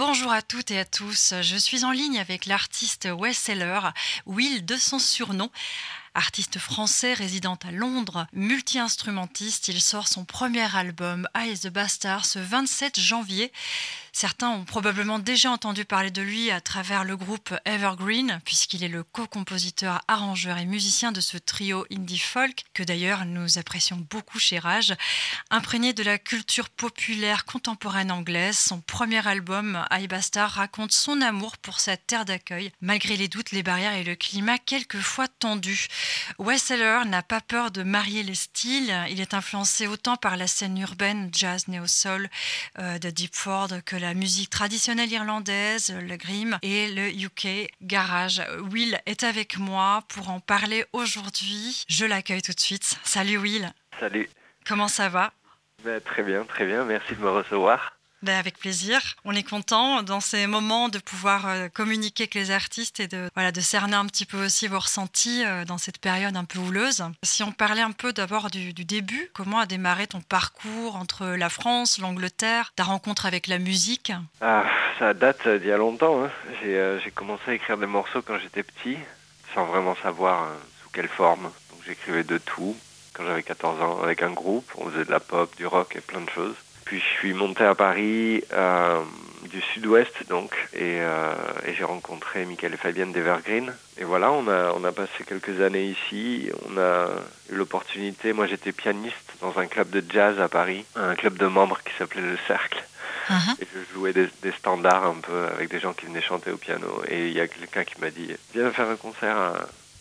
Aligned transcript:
Bonjour 0.00 0.32
à 0.32 0.40
toutes 0.40 0.70
et 0.70 0.78
à 0.78 0.86
tous. 0.86 1.34
Je 1.42 1.56
suis 1.58 1.84
en 1.84 1.90
ligne 1.90 2.18
avec 2.18 2.46
l'artiste 2.46 3.06
Wes 3.18 3.36
Seller, 3.36 3.80
Will 4.24 4.64
de 4.64 4.78
son 4.78 4.98
surnom. 4.98 5.50
Artiste 6.14 6.58
français 6.58 7.14
résidant 7.14 7.56
à 7.62 7.70
Londres, 7.70 8.26
multi-instrumentiste, 8.32 9.68
il 9.68 9.80
sort 9.80 10.08
son 10.08 10.24
premier 10.24 10.74
album 10.74 11.28
Eyes 11.36 11.60
the 11.60 11.68
Bastard 11.68 12.26
ce 12.26 12.40
27 12.40 12.98
janvier. 12.98 13.52
Certains 14.12 14.50
ont 14.50 14.64
probablement 14.64 15.20
déjà 15.20 15.52
entendu 15.52 15.84
parler 15.84 16.10
de 16.10 16.20
lui 16.20 16.50
à 16.50 16.60
travers 16.60 17.04
le 17.04 17.16
groupe 17.16 17.54
Evergreen, 17.64 18.40
puisqu'il 18.44 18.82
est 18.82 18.88
le 18.88 19.04
co-compositeur, 19.04 20.00
arrangeur 20.08 20.58
et 20.58 20.64
musicien 20.64 21.12
de 21.12 21.20
ce 21.20 21.38
trio 21.38 21.86
indie 21.92 22.18
folk, 22.18 22.64
que 22.74 22.82
d'ailleurs 22.82 23.24
nous 23.24 23.58
apprécions 23.58 24.04
beaucoup 24.10 24.40
chez 24.40 24.58
Rage. 24.58 24.94
Imprégné 25.50 25.92
de 25.92 26.02
la 26.02 26.18
culture 26.18 26.70
populaire 26.70 27.44
contemporaine 27.44 28.10
anglaise, 28.10 28.58
son 28.58 28.80
premier 28.80 29.26
album, 29.28 29.86
I 29.92 30.08
Bastard, 30.08 30.50
raconte 30.50 30.92
son 30.92 31.20
amour 31.20 31.56
pour 31.56 31.78
cette 31.78 32.08
terre 32.08 32.24
d'accueil, 32.24 32.72
malgré 32.80 33.16
les 33.16 33.28
doutes, 33.28 33.52
les 33.52 33.62
barrières 33.62 33.94
et 33.94 34.04
le 34.04 34.16
climat 34.16 34.58
quelquefois 34.58 35.28
tendu. 35.28 35.86
Wes 36.38 36.62
Seller 36.62 37.02
n'a 37.06 37.22
pas 37.22 37.40
peur 37.40 37.70
de 37.70 37.82
marier 37.82 38.22
les 38.22 38.34
styles. 38.34 38.92
Il 39.10 39.20
est 39.20 39.34
influencé 39.34 39.86
autant 39.86 40.16
par 40.16 40.36
la 40.36 40.46
scène 40.46 40.78
urbaine, 40.78 41.30
jazz, 41.32 41.68
néo-soul 41.68 42.28
euh, 42.78 42.98
de 42.98 43.10
Deep 43.10 43.34
Ford 43.34 43.68
que 43.84 43.96
la 43.96 44.14
musique 44.14 44.50
traditionnelle 44.50 45.12
irlandaise, 45.12 45.94
le 46.00 46.16
Grimm 46.16 46.58
et 46.62 46.88
le 46.88 47.08
UK 47.10 47.70
Garage. 47.82 48.42
Will 48.70 49.00
est 49.06 49.24
avec 49.24 49.58
moi 49.58 50.02
pour 50.08 50.30
en 50.30 50.40
parler 50.40 50.84
aujourd'hui. 50.92 51.84
Je 51.88 52.04
l'accueille 52.04 52.42
tout 52.42 52.52
de 52.52 52.60
suite. 52.60 52.98
Salut 53.04 53.38
Will. 53.38 53.72
Salut. 53.98 54.28
Comment 54.66 54.88
ça 54.88 55.08
va? 55.08 55.32
Ben, 55.84 56.00
Très 56.00 56.22
bien, 56.22 56.44
très 56.44 56.66
bien. 56.66 56.84
Merci 56.84 57.14
de 57.14 57.20
me 57.20 57.30
recevoir. 57.30 57.99
Ben 58.22 58.36
avec 58.36 58.58
plaisir. 58.58 59.00
On 59.24 59.34
est 59.34 59.48
content 59.48 60.02
dans 60.02 60.20
ces 60.20 60.46
moments 60.46 60.90
de 60.90 60.98
pouvoir 60.98 61.48
euh, 61.48 61.68
communiquer 61.68 62.24
avec 62.24 62.34
les 62.34 62.50
artistes 62.50 63.00
et 63.00 63.08
de, 63.08 63.30
voilà, 63.34 63.50
de 63.50 63.60
cerner 63.62 63.96
un 63.96 64.04
petit 64.04 64.26
peu 64.26 64.44
aussi 64.44 64.68
vos 64.68 64.78
ressentis 64.78 65.42
euh, 65.46 65.64
dans 65.64 65.78
cette 65.78 65.98
période 65.98 66.36
un 66.36 66.44
peu 66.44 66.58
houleuse. 66.58 67.02
Si 67.22 67.42
on 67.42 67.50
parlait 67.50 67.80
un 67.80 67.92
peu 67.92 68.12
d'abord 68.12 68.50
du, 68.50 68.74
début, 68.74 69.30
comment 69.32 69.58
a 69.58 69.64
démarré 69.64 70.06
ton 70.06 70.20
parcours 70.20 70.96
entre 70.96 71.28
la 71.28 71.48
France, 71.48 71.98
l'Angleterre, 71.98 72.74
ta 72.76 72.84
rencontre 72.84 73.24
avec 73.24 73.46
la 73.46 73.58
musique? 73.58 74.12
Ah, 74.42 74.64
Ça 74.98 75.14
date 75.14 75.48
d'il 75.48 75.68
y 75.68 75.72
a 75.72 75.78
longtemps. 75.78 76.22
Hein. 76.22 76.30
Euh, 76.66 77.00
j'ai 77.02 77.10
commencé 77.10 77.42
à 77.46 77.54
écrire 77.54 77.78
des 77.78 77.86
morceaux 77.86 78.20
quand 78.20 78.38
j'étais 78.38 78.62
petit, 78.62 78.98
sans 79.54 79.64
vraiment 79.64 79.96
savoir 80.02 80.46
sous 80.82 80.90
quelle 80.90 81.08
forme. 81.08 81.44
Donc 81.44 81.80
j'écrivais 81.86 82.24
de 82.24 82.36
tout. 82.36 82.76
Quand 83.14 83.24
j'avais 83.24 83.42
14 83.42 83.80
ans, 83.80 84.02
avec 84.02 84.22
un 84.22 84.30
groupe, 84.30 84.70
on 84.76 84.90
faisait 84.90 85.06
de 85.06 85.10
la 85.10 85.20
pop, 85.20 85.56
du 85.56 85.66
rock 85.66 85.96
et 85.96 86.02
plein 86.02 86.20
de 86.20 86.30
choses. 86.30 86.54
Puis 86.90 86.98
je 86.98 87.18
suis 87.20 87.34
monté 87.34 87.62
à 87.62 87.76
Paris 87.76 88.42
euh, 88.52 89.00
du 89.44 89.60
sud-ouest 89.60 90.12
donc 90.28 90.50
euh, 90.76 91.34
et, 91.64 91.74
j'ai 91.74 91.84
rencontré 91.84 92.44
Michael 92.44 92.74
et 92.74 92.76
Fabienne 92.76 93.12
d'Evergreen. 93.12 93.72
Et 93.96 94.02
voilà, 94.02 94.32
on 94.32 94.48
a, 94.48 94.72
on 94.72 94.82
a 94.82 94.90
passé 94.90 95.22
quelques 95.24 95.60
années 95.60 95.84
ici. 95.84 96.50
On 96.68 96.76
a 96.78 97.06
eu 97.48 97.54
l'opportunité, 97.54 98.32
moi 98.32 98.48
j'étais 98.48 98.72
pianiste 98.72 99.34
dans 99.40 99.56
un 99.60 99.66
club 99.66 99.90
de 99.90 100.02
jazz 100.12 100.40
à 100.40 100.48
Paris, 100.48 100.84
un 100.96 101.14
club 101.14 101.36
de 101.36 101.46
membres 101.46 101.78
qui 101.84 101.96
s'appelait 101.96 102.22
Le 102.22 102.36
Cercle. 102.48 102.82
Uh-huh. 103.28 103.62
Et 103.62 103.68
je 103.72 103.94
jouais 103.94 104.12
des, 104.12 104.28
standards 104.58 105.06
un 105.06 105.20
peu 105.22 105.46
avec 105.54 105.70
des 105.70 105.78
gens 105.78 105.92
qui 105.92 106.06
venaient 106.06 106.20
chanter 106.20 106.50
au 106.50 106.56
piano. 106.56 107.04
Et 107.06 107.28
il 107.28 107.32
y 107.32 107.40
a 107.40 107.46
quelqu'un 107.46 107.84
qui 107.84 108.00
m'a 108.00 108.10
dit 108.10 108.34
Viens 108.52 108.72
faire 108.72 108.88
un 108.88 108.96
concert 108.96 109.36
à, 109.36 109.54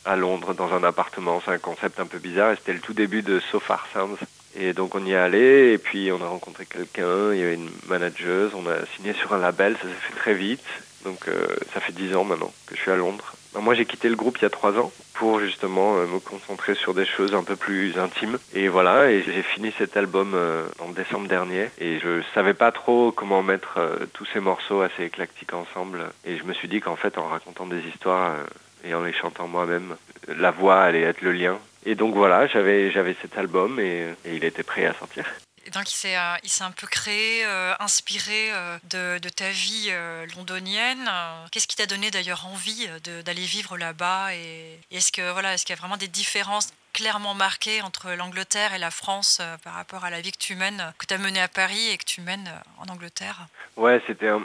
à 0.05 0.15
Londres 0.15 0.55
dans 0.55 0.73
un 0.73 0.83
appartement. 0.83 1.39
C'est 1.45 1.51
un 1.51 1.59
concept 1.59 1.99
un 1.99 2.07
peu 2.07 2.17
bizarre 2.17 2.53
et 2.53 2.55
c'était 2.55 2.73
le 2.73 2.79
tout 2.79 2.93
début 2.93 3.21
de 3.21 3.39
So 3.39 3.59
Far 3.59 3.85
Sounds. 3.93 4.17
Et 4.55 4.73
donc 4.73 4.95
on 4.95 5.05
y 5.05 5.11
est 5.11 5.15
allé 5.15 5.73
et 5.73 5.77
puis 5.77 6.11
on 6.11 6.23
a 6.23 6.27
rencontré 6.27 6.65
quelqu'un, 6.65 7.33
il 7.33 7.39
y 7.39 7.43
avait 7.43 7.55
une 7.55 7.69
manageuse, 7.87 8.51
on 8.55 8.67
a 8.67 8.85
signé 8.95 9.13
sur 9.13 9.33
un 9.33 9.37
label, 9.39 9.75
ça 9.75 9.87
s'est 9.87 10.09
fait 10.09 10.15
très 10.15 10.33
vite. 10.33 10.63
Donc 11.05 11.27
euh, 11.27 11.47
ça 11.73 11.79
fait 11.79 11.93
dix 11.93 12.15
ans 12.15 12.23
maintenant 12.23 12.51
que 12.65 12.75
je 12.75 12.81
suis 12.81 12.91
à 12.91 12.95
Londres. 12.95 13.33
moi 13.55 13.73
j'ai 13.73 13.85
quitté 13.85 14.09
le 14.09 14.15
groupe 14.15 14.37
il 14.39 14.43
y 14.43 14.45
a 14.45 14.49
trois 14.49 14.77
ans 14.77 14.91
pour 15.13 15.39
justement 15.39 15.97
euh, 15.97 16.05
me 16.05 16.19
concentrer 16.19 16.75
sur 16.75 16.93
des 16.93 17.05
choses 17.05 17.33
un 17.33 17.43
peu 17.43 17.55
plus 17.55 17.97
intimes. 17.97 18.37
Et 18.53 18.67
voilà, 18.67 19.11
et 19.11 19.23
j'ai 19.23 19.41
fini 19.43 19.73
cet 19.77 19.95
album 19.95 20.33
euh, 20.33 20.67
en 20.79 20.89
décembre 20.89 21.27
dernier. 21.27 21.69
Et 21.79 21.99
je 21.99 22.21
savais 22.33 22.53
pas 22.53 22.71
trop 22.71 23.11
comment 23.11 23.43
mettre 23.43 23.79
tous 24.13 24.25
ces 24.33 24.39
morceaux 24.39 24.81
assez 24.81 25.03
éclectiques 25.03 25.53
ensemble. 25.53 26.11
Et 26.25 26.37
je 26.37 26.43
me 26.43 26.53
suis 26.53 26.67
dit 26.67 26.81
qu'en 26.81 26.95
fait 26.95 27.17
en 27.17 27.27
racontant 27.27 27.65
des 27.65 27.81
histoires 27.81 28.35
et 28.83 28.93
en 28.93 29.03
les 29.03 29.13
chantant 29.13 29.47
moi-même, 29.47 29.95
la 30.27 30.51
voix 30.51 30.81
allait 30.81 31.01
être 31.01 31.21
le 31.21 31.31
lien 31.31 31.59
et 31.85 31.95
donc 31.95 32.15
voilà, 32.15 32.47
j'avais 32.47 32.91
j'avais 32.91 33.15
cet 33.21 33.37
album 33.37 33.79
et, 33.79 34.07
il 34.25 34.43
était 34.43 34.63
prêt 34.63 34.85
à 34.85 34.93
sortir. 34.93 35.25
Et 35.65 35.71
donc 35.71 35.91
il 35.91 35.95
s'est 35.95 36.17
euh, 36.17 36.35
il 36.43 36.49
s'est 36.49 36.63
un 36.63 36.71
peu 36.71 36.87
créé, 36.87 37.45
euh, 37.45 37.73
inspiré 37.79 38.51
euh, 38.51 38.77
de, 38.89 39.19
de, 39.19 39.29
ta 39.29 39.49
vie 39.51 39.91
londonienne. 40.35 41.09
Qu'est-ce 41.51 41.67
qui 41.67 41.75
t'a 41.75 41.85
donné 41.85 42.11
d'ailleurs 42.11 42.47
envie 42.47 42.87
d'aller 43.25 43.45
vivre 43.45 43.77
là-bas 43.77 44.33
et, 44.33 44.79
est-ce 44.91 45.11
que 45.11 45.31
voilà, 45.31 45.53
est-ce 45.53 45.65
qu'il 45.65 45.75
y 45.75 45.77
a 45.77 45.81
vraiment 45.81 45.97
des 45.97 46.07
différences 46.07 46.69
clairement 46.93 47.33
marquées 47.33 47.81
entre 47.81 48.11
l'Angleterre 48.11 48.73
et 48.73 48.79
la 48.79 48.91
France 48.91 49.41
par 49.63 49.73
rapport 49.73 50.05
à 50.05 50.09
la 50.09 50.21
vie 50.21 50.31
que 50.31 50.37
tu 50.37 50.55
mènes, 50.55 50.93
que 50.97 51.05
tu 51.05 51.13
as 51.13 51.17
menée 51.17 51.41
à 51.41 51.47
Paris 51.47 51.89
et 51.89 51.97
que 51.97 52.05
tu 52.05 52.21
mènes 52.21 52.49
en 52.77 52.91
Angleterre 52.91 53.47
Ouais, 53.79 54.01
c'était 54.07 54.27
un, 54.27 54.41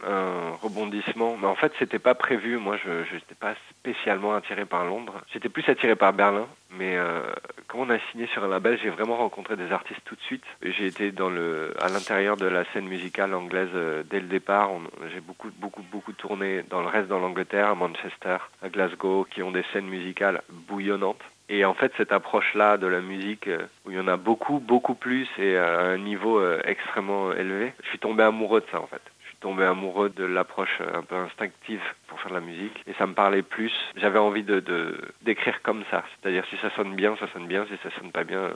rebondissement. 0.63 1.37
Mais 1.41 1.49
en 1.49 1.57
fait, 1.57 1.73
c'était 1.81 1.99
pas 1.99 2.15
prévu. 2.15 2.57
Moi, 2.57 2.77
je 2.85 3.15
n'étais 3.15 3.35
pas 3.35 3.55
spécialement 3.71 4.35
attiré 4.35 4.65
par 4.65 4.85
Londres. 4.85 5.21
J'étais 5.33 5.49
plus 5.49 5.69
attiré 5.69 5.97
par 5.97 6.13
Berlin. 6.13 6.47
Mais 6.71 6.97
euh, 6.97 7.21
quand 7.67 7.79
on 7.81 7.91
a 7.91 7.99
signé 8.11 8.29
sur 8.29 8.45
un 8.45 8.49
label, 8.49 8.79
j'ai 8.81 8.91
vraiment 8.91 9.17
rencontré 9.17 9.57
des 9.57 9.73
artistes 9.73 10.01
tout 10.05 10.15
de 10.15 10.21
suite. 10.21 10.45
J'ai 10.63 10.87
été 10.87 11.11
dans 11.11 11.31
le, 11.31 11.75
à 11.81 11.89
l'intérieur 11.89 12.37
de 12.37 12.47
la 12.47 12.65
scène 12.73 12.87
musicale 12.87 13.35
anglaise 13.35 13.69
euh, 13.75 14.03
dès 14.09 14.21
le 14.21 14.27
départ. 14.27 14.71
J'ai 15.13 15.21
beaucoup, 15.21 15.51
beaucoup, 15.59 15.83
beaucoup 15.83 16.13
tourné 16.13 16.63
dans 16.71 16.81
le 16.81 16.89
reste 16.89 17.09
de 17.09 17.15
l'Angleterre, 17.15 17.71
à 17.71 17.75
Manchester, 17.75 18.39
à 18.63 18.69
Glasgow, 18.69 19.27
qui 19.29 19.43
ont 19.43 19.51
des 19.51 19.65
scènes 19.73 19.89
musicales 19.89 20.43
bouillonnantes. 20.49 21.23
Et 21.49 21.65
en 21.65 21.75
fait, 21.75 21.93
cette 21.97 22.13
approche-là 22.13 22.79
de 22.79 22.87
la 22.87 23.01
musique, 23.01 23.49
euh, 23.49 23.67
où 23.85 23.91
il 23.91 23.97
y 23.97 24.01
en 24.01 24.09
a 24.09 24.17
beaucoup, 24.17 24.61
beaucoup 24.61 24.95
plus 24.95 25.29
et 25.39 25.57
à 25.57 25.81
un 25.81 25.99
niveau 25.99 26.43
extrêmement 26.65 27.33
élevé, 27.33 27.73
je 27.83 27.89
suis 27.89 27.99
tombé 27.99 28.23
amoureux 28.23 28.61
de 28.61 28.67
ça 28.71 28.81
en 28.81 28.87
fait. 28.87 29.03
Tombé 29.41 29.65
amoureux 29.65 30.09
de 30.09 30.25
l'approche 30.25 30.81
un 30.95 31.03
peu 31.03 31.17
instinctive 31.17 31.83
pour 32.09 32.19
faire 32.19 32.31
de 32.31 32.37
la 32.37 32.41
musique 32.41 32.83
et 32.87 32.95
ça 32.95 33.07
me 33.07 33.13
parlait 33.13 33.43
plus. 33.43 33.73
J'avais 33.97 34.19
envie 34.19 34.43
de 34.43 34.97
d'écrire 35.21 35.61
comme 35.61 35.85
ça, 35.91 36.03
c'est-à-dire 36.13 36.47
si 36.49 36.57
ça 36.63 36.71
sonne 36.71 36.95
bien, 36.95 37.15
ça 37.21 37.29
sonne 37.35 37.47
bien, 37.47 37.67
si 37.67 37.77
ça 37.83 37.95
sonne 37.99 38.11
pas 38.11 38.25
bien, 38.25 38.55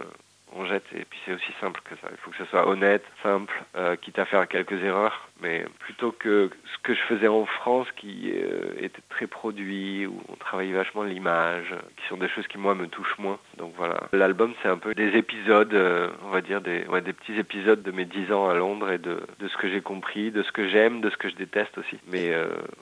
on 0.55 0.67
jette 0.67 0.85
et 0.95 1.05
puis 1.05 1.19
c'est 1.25 1.33
aussi 1.33 1.53
simple 1.61 1.81
que 1.85 1.95
ça. 1.97 2.09
Il 2.11 2.17
faut 2.19 2.31
que 2.31 2.37
ce 2.37 2.45
soit 2.47 2.67
honnête, 2.67 3.05
simple, 3.23 3.63
euh, 3.77 3.97
quitte 3.97 4.19
à 4.19 4.25
faire 4.25 4.47
quelques 4.49 4.83
erreurs, 4.83 5.29
mais 5.41 5.65
plutôt 5.81 6.13
que 6.13 6.51
ce 6.73 6.79
que 6.83 6.95
je 6.95 7.01
faisais 7.03 7.29
en 7.29 7.47
France 7.47 7.87
qui 7.97 8.33
euh, 8.35 8.73
était 8.81 9.03
très 9.09 9.27
produit, 9.27 10.07
où 10.07 10.21
on 10.29 10.35
travaillait 10.37 10.73
vachement 10.75 11.03
l'image, 11.03 11.75
qui 11.97 12.07
sont 12.09 12.17
des 12.17 12.29
choses 12.29 12.47
qui 12.47 12.59
moi 12.59 12.75
me 12.75 12.87
touchent 12.87 13.19
moins. 13.19 13.39
Donc 13.57 13.75
voilà, 13.77 14.09
l'album 14.13 14.55
c'est 14.63 14.69
un 14.69 14.79
peu 14.79 14.95
des 14.95 15.17
épisodes, 15.17 15.75
euh, 15.75 16.11
on 16.25 16.31
va 16.31 16.41
dire 16.41 16.61
des, 16.61 16.87
ouais, 16.87 17.01
des 17.01 17.13
petits 17.13 17.39
épisodes 17.39 17.83
de 17.83 17.91
mes 17.91 18.05
dix 18.05 18.33
ans 18.33 18.49
à 18.49 18.55
Londres 18.55 18.91
et 18.91 18.99
de, 18.99 19.21
de 19.39 19.49
ce 19.49 19.57
que 19.57 19.69
j'ai 19.69 19.81
compris, 19.81 20.31
de 20.31 20.43
ce 20.43 20.53
que 20.53 20.69
j'aime, 20.69 21.01
de 21.01 21.11
ce 21.11 21.17
que 21.17 21.29
je 21.29 21.37
déteste 21.37 21.79
aussi. 21.79 21.99
Mais 22.07 22.33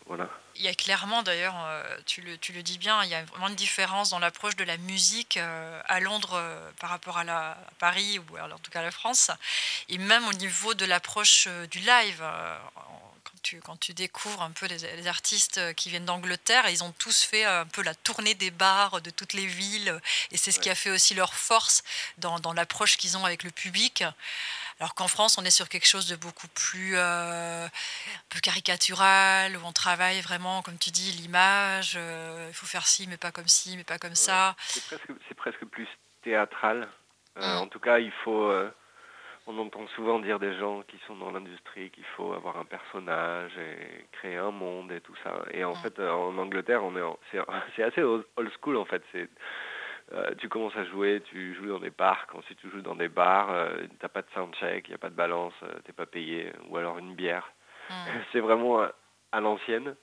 voilà. 0.07 0.29
Il 0.59 0.65
y 0.65 0.69
a 0.69 0.75
clairement, 0.75 1.23
d'ailleurs, 1.23 1.55
euh, 1.67 1.83
tu 2.07 2.23
le, 2.23 2.39
tu 2.39 2.53
le, 2.53 2.63
dis 2.63 2.79
bien, 2.79 3.03
il 3.05 3.11
y 3.11 3.15
a 3.15 3.25
vraiment 3.25 3.49
une 3.49 3.55
différence 3.55 4.11
dans 4.11 4.19
l'approche 4.19 4.57
de 4.57 4.65
la 4.65 4.79
musique 4.79 5.37
euh, 5.37 5.83
à 5.87 6.01
Londres 6.01 6.35
euh, 6.35 6.71
par 6.81 6.91
rapport 6.91 7.19
à, 7.19 7.25
la, 7.25 7.59
Paris 7.79 8.19
ou 8.19 8.39
en 8.39 8.59
tout 8.59 8.71
cas 8.71 8.81
à 8.81 8.83
la 8.83 8.91
France, 8.91 9.31
et 9.89 9.99
même 9.99 10.27
au 10.27 10.33
niveau 10.33 10.75
de 10.75 10.87
l'approche 10.87 11.49
du 11.71 11.81
live. 11.81 12.23
Quand 13.47 13.51
tu, 13.51 13.61
quand 13.61 13.77
tu, 13.79 13.95
découvres 13.95 14.43
un 14.43 14.51
peu 14.51 14.67
les, 14.67 15.07
artistes 15.07 15.75
qui 15.75 15.89
viennent 15.89 16.05
d'Angleterre, 16.05 16.69
ils 16.69 16.83
ont 16.83 16.91
tous 16.99 17.23
fait 17.23 17.45
un 17.45 17.65
peu 17.65 17.81
la 17.81 17.95
tournée 17.95 18.35
des 18.35 18.51
bars 18.51 19.01
de 19.01 19.11
toutes 19.11 19.35
les 19.35 19.47
villes, 19.47 20.01
et 20.33 20.37
c'est 20.37 20.51
ce 20.51 20.59
qui 20.59 20.69
a 20.69 20.75
fait 20.75 20.91
aussi 20.91 21.15
leur 21.15 21.33
force 21.33 21.85
dans, 22.19 22.41
dans 22.41 22.53
l'approche 22.53 22.97
qu'ils 22.97 23.17
ont 23.17 23.25
avec 23.25 23.45
le 23.45 23.53
public. 23.53 24.03
Alors 24.81 24.97
qu'en 24.97 25.07
France, 25.07 25.39
on 25.39 25.45
est 25.45 25.51
sur 25.51 25.69
quelque 25.69 25.87
chose 25.87 26.09
de 26.09 26.17
beaucoup 26.17 26.49
plus 26.49 26.97
euh, 26.97 27.67
un 27.67 27.71
peu 28.31 28.41
caricatural, 28.41 29.57
où 29.57 29.61
on 29.65 29.73
travaille 29.73 30.21
vraiment, 30.23 30.63
comme 30.63 30.79
tu 30.79 30.91
dis, 30.91 31.13
l'image. 31.13 31.95
Euh, 31.97 32.49
il 32.49 32.55
faut 32.55 32.67
faire 32.67 32.87
ci, 32.89 33.07
mais 33.07 33.17
pas 33.17 33.31
comme 33.31 33.49
ci, 33.49 33.77
mais 33.77 33.85
pas 33.85 33.99
comme 33.99 34.17
ça. 34.17 34.57
C'est 34.67 35.35
presque, 35.37 35.65
plus 35.67 35.89
théâtral. 36.23 36.89
Euh, 37.37 37.43
mmh. 37.43 37.59
En 37.59 37.69
tout 37.69 37.81
cas, 37.81 38.01
il 38.01 38.13
faut. 38.25 38.51
On 39.47 39.59
entend 39.59 39.87
souvent 39.89 40.19
dire 40.19 40.39
des 40.39 40.57
gens 40.59 40.83
qui 40.83 40.99
sont 41.07 41.17
dans 41.17 41.31
l'industrie 41.31 41.91
qu'il 41.91 42.05
faut 42.17 42.33
avoir 42.33 42.57
un 42.57 42.65
personnage 42.65 43.53
et 43.59 44.05
créer 44.13 44.37
un 44.37 44.51
monde 44.51 44.91
et 44.93 45.01
tout 45.01 45.15
ça. 45.23 45.45
Et 45.53 45.65
en 45.65 45.73
mmh. 45.73 45.77
fait, 45.77 46.01
en 46.01 46.37
Angleterre, 46.37 46.83
on 46.85 46.97
est, 46.97 47.03
c'est 47.77 47.83
assez 47.83 48.03
old 48.03 48.51
school 48.61 48.77
en 48.77 48.85
fait. 48.85 49.03
C'est 49.13 49.29
euh, 50.13 50.35
tu 50.39 50.49
commences 50.49 50.77
à 50.77 50.85
jouer, 50.85 51.21
tu 51.31 51.55
joues 51.55 51.67
dans 51.67 51.81
des 51.81 51.91
parcs, 51.91 52.33
ensuite 52.35 52.59
tu 52.59 52.71
joues 52.71 52.83
dans 52.83 52.95
des 52.95 53.09
bars, 53.09 53.51
euh, 53.51 53.77
t'as 53.99 54.09
pas 54.09 54.23
de 54.23 54.29
soundcheck, 54.35 54.87
il 54.87 54.91
n'y 54.93 54.95
a 54.95 54.99
pas 54.99 55.11
de 55.11 55.17
balance, 55.17 55.55
euh, 55.65 55.79
t'es 55.85 55.93
pas 55.93 56.07
payé, 56.07 56.53
ou 56.69 56.77
alors 56.77 56.99
une 56.99 57.15
bière. 57.15 57.51
Hmm. 57.91 57.95
c'est 58.33 58.41
vraiment 58.41 58.83
à, 59.33 59.41
l'ancienne. 59.41 59.97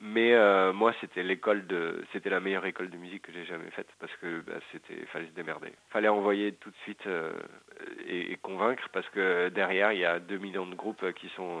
Mais 0.00 0.34
moi, 0.72 0.94
c'était 1.00 1.22
l'école 1.22 1.66
de, 1.66 2.02
c'était 2.12 2.30
la 2.30 2.40
meilleure 2.40 2.64
école 2.64 2.88
de 2.88 2.96
musique 2.96 3.22
que 3.22 3.32
j'ai 3.32 3.44
jamais 3.44 3.70
faite 3.70 3.88
parce 3.98 4.12
que 4.16 4.40
bah, 4.40 4.54
c'était, 4.72 5.04
fallait 5.06 5.26
se 5.26 5.32
démerder. 5.32 5.72
Fallait 5.90 6.08
envoyer 6.08 6.52
tout 6.54 6.70
de 6.70 6.76
suite 6.84 7.06
et, 8.06 8.36
convaincre 8.42 8.88
parce 8.92 9.08
que 9.10 9.50
derrière, 9.50 9.92
il 9.92 9.98
y 9.98 10.06
a 10.06 10.18
2 10.18 10.38
millions 10.38 10.66
de 10.66 10.74
groupes 10.74 11.12
qui 11.12 11.28
sont 11.36 11.60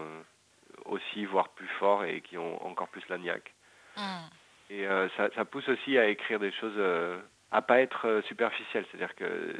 aussi, 0.86 1.24
voire 1.24 1.50
plus 1.50 1.68
forts 1.78 2.04
et 2.04 2.20
qui 2.20 2.38
ont 2.38 2.64
encore 2.66 2.88
plus 2.88 3.06
la 3.08 3.18
niaque. 3.18 3.52
Hmm. 3.96 4.28
Et 4.70 4.86
euh, 4.86 5.08
ça, 5.16 5.28
ça, 5.34 5.44
pousse 5.44 5.68
aussi 5.68 5.98
à 5.98 6.06
écrire 6.06 6.38
des 6.38 6.52
choses, 6.52 6.74
euh, 6.76 7.20
à 7.50 7.60
pas 7.60 7.80
être 7.80 8.06
euh, 8.06 8.22
superficiel. 8.22 8.84
C'est-à-dire 8.90 9.14
que 9.16 9.54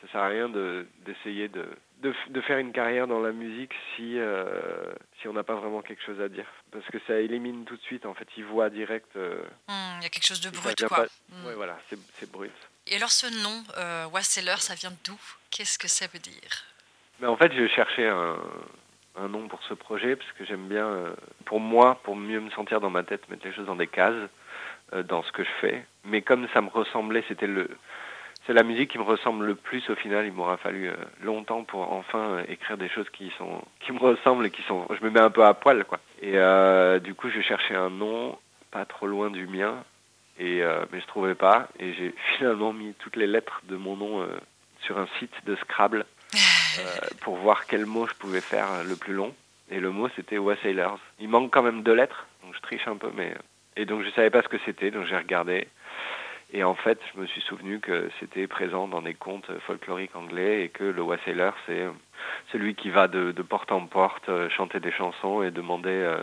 ça 0.00 0.08
sert 0.08 0.20
à 0.20 0.28
rien 0.28 0.48
d'essayer 0.48 1.48
de, 1.48 1.66
de, 2.02 2.14
de, 2.30 2.40
faire 2.40 2.58
une 2.58 2.72
carrière 2.72 3.06
dans 3.06 3.20
la 3.20 3.32
musique 3.32 3.72
si, 3.96 4.18
si 5.20 5.28
on 5.28 5.32
n'a 5.32 5.42
pas 5.42 5.54
vraiment 5.54 5.82
quelque 5.82 6.02
chose 6.04 6.20
à 6.20 6.28
dire. 6.28 6.46
Parce 6.70 6.84
que 6.86 6.98
ça 7.06 7.18
élimine 7.20 7.64
tout 7.64 7.76
de 7.76 7.82
suite, 7.82 8.06
en 8.06 8.14
fait, 8.14 8.28
ils 8.36 8.44
voient 8.44 8.70
direct. 8.70 9.14
Hmm, 9.16 9.98
il 9.98 10.02
y 10.02 10.06
a 10.06 10.08
quelque 10.08 10.26
chose 10.26 10.40
de 10.40 10.50
brut, 10.50 10.84
quoi. 10.86 11.06
Hmm. 11.28 11.46
Oui, 11.46 11.52
voilà, 11.56 11.78
c'est 11.88 12.30
brut. 12.30 12.52
Et 12.86 12.96
alors 12.96 13.10
ce 13.10 13.26
nom, 13.42 13.62
euh, 13.78 14.06
Wasseller, 14.06 14.56
ça 14.58 14.74
vient 14.74 14.92
d'où? 15.04 15.18
Qu'est-ce 15.50 15.78
que 15.78 15.88
ça 15.88 16.06
veut 16.12 16.18
dire? 16.18 16.64
Ben, 17.20 17.28
En 17.28 17.36
fait, 17.36 17.52
je 17.52 17.66
cherchais 17.68 18.08
un, 18.08 18.36
un 19.16 19.28
nom 19.28 19.46
pour 19.48 19.62
ce 19.64 19.74
projet 19.74 20.16
parce 20.16 20.32
que 20.32 20.44
j'aime 20.44 20.68
bien, 20.68 21.14
pour 21.44 21.60
moi, 21.60 22.00
pour 22.02 22.16
mieux 22.16 22.40
me 22.40 22.50
sentir 22.50 22.80
dans 22.80 22.90
ma 22.90 23.04
tête, 23.04 23.28
mettre 23.28 23.46
les 23.46 23.54
choses 23.54 23.66
dans 23.66 23.76
des 23.76 23.86
cases. 23.86 24.28
Euh, 24.94 25.02
dans 25.02 25.22
ce 25.22 25.32
que 25.32 25.42
je 25.42 25.50
fais. 25.60 25.86
Mais 26.04 26.20
comme 26.20 26.46
ça 26.52 26.60
me 26.60 26.68
ressemblait, 26.68 27.24
c'était 27.26 27.46
le, 27.46 27.70
c'est 28.46 28.52
la 28.52 28.62
musique 28.62 28.90
qui 28.90 28.98
me 28.98 29.04
ressemble 29.04 29.46
le 29.46 29.54
plus 29.54 29.88
au 29.90 29.94
final. 29.94 30.26
Il 30.26 30.32
m'aura 30.32 30.56
fallu 30.56 30.88
euh, 30.88 30.94
longtemps 31.22 31.64
pour 31.64 31.92
enfin 31.92 32.18
euh, 32.18 32.44
écrire 32.48 32.76
des 32.76 32.88
choses 32.88 33.08
qui 33.10 33.32
sont, 33.38 33.62
qui 33.80 33.92
me 33.92 33.98
ressemblent 33.98 34.46
et 34.46 34.50
qui 34.50 34.62
sont. 34.62 34.86
Je 34.90 35.04
me 35.04 35.10
mets 35.10 35.20
un 35.20 35.30
peu 35.30 35.44
à 35.44 35.54
poil, 35.54 35.84
quoi. 35.84 36.00
Et 36.20 36.32
du 37.00 37.14
coup, 37.14 37.28
je 37.30 37.40
cherchais 37.40 37.74
un 37.74 37.90
nom 37.90 38.38
pas 38.70 38.84
trop 38.84 39.06
loin 39.06 39.30
du 39.30 39.46
mien, 39.46 39.82
et 40.38 40.62
mais 40.92 41.00
je 41.00 41.06
trouvais 41.06 41.34
pas. 41.34 41.68
Et 41.80 41.92
j'ai 41.94 42.14
finalement 42.36 42.72
mis 42.72 42.94
toutes 42.94 43.16
les 43.16 43.26
lettres 43.26 43.60
de 43.68 43.76
mon 43.76 43.96
nom 43.96 44.26
sur 44.82 44.98
un 44.98 45.08
site 45.18 45.34
de 45.46 45.56
Scrabble 45.56 46.06
pour 47.22 47.36
voir 47.36 47.66
quel 47.66 47.86
mot 47.86 48.06
je 48.06 48.14
pouvais 48.14 48.40
faire 48.40 48.84
le 48.84 48.94
plus 48.94 49.14
long. 49.14 49.34
Et 49.70 49.80
le 49.80 49.90
mot 49.90 50.08
c'était 50.14 50.38
Wassailers. 50.38 51.00
Il 51.18 51.28
manque 51.28 51.50
quand 51.50 51.62
même 51.62 51.82
deux 51.82 51.94
lettres, 51.94 52.26
donc 52.44 52.54
je 52.54 52.60
triche 52.60 52.86
un 52.86 52.96
peu, 52.96 53.10
mais 53.16 53.34
et 53.76 53.84
donc 53.84 54.02
je 54.02 54.10
savais 54.10 54.30
pas 54.30 54.42
ce 54.42 54.48
que 54.48 54.58
c'était, 54.64 54.90
donc 54.90 55.06
j'ai 55.06 55.16
regardé. 55.16 55.66
Et 56.54 56.64
en 56.64 56.74
fait, 56.74 57.00
je 57.14 57.20
me 57.20 57.26
suis 57.26 57.40
souvenu 57.40 57.80
que 57.80 58.10
c'était 58.20 58.46
présent 58.46 58.86
dans 58.86 59.00
des 59.00 59.14
contes 59.14 59.50
folkloriques 59.66 60.14
anglais 60.14 60.64
et 60.64 60.68
que 60.68 60.84
le 60.84 61.02
wassailer, 61.02 61.54
c'est 61.66 61.86
celui 62.52 62.74
qui 62.74 62.90
va 62.90 63.08
de, 63.08 63.32
porte 63.42 63.72
en 63.72 63.86
porte 63.86 64.28
euh, 64.28 64.50
chanter 64.50 64.78
des 64.78 64.92
chansons 64.92 65.42
et 65.42 65.50
demander 65.50 65.90
euh, 65.90 66.18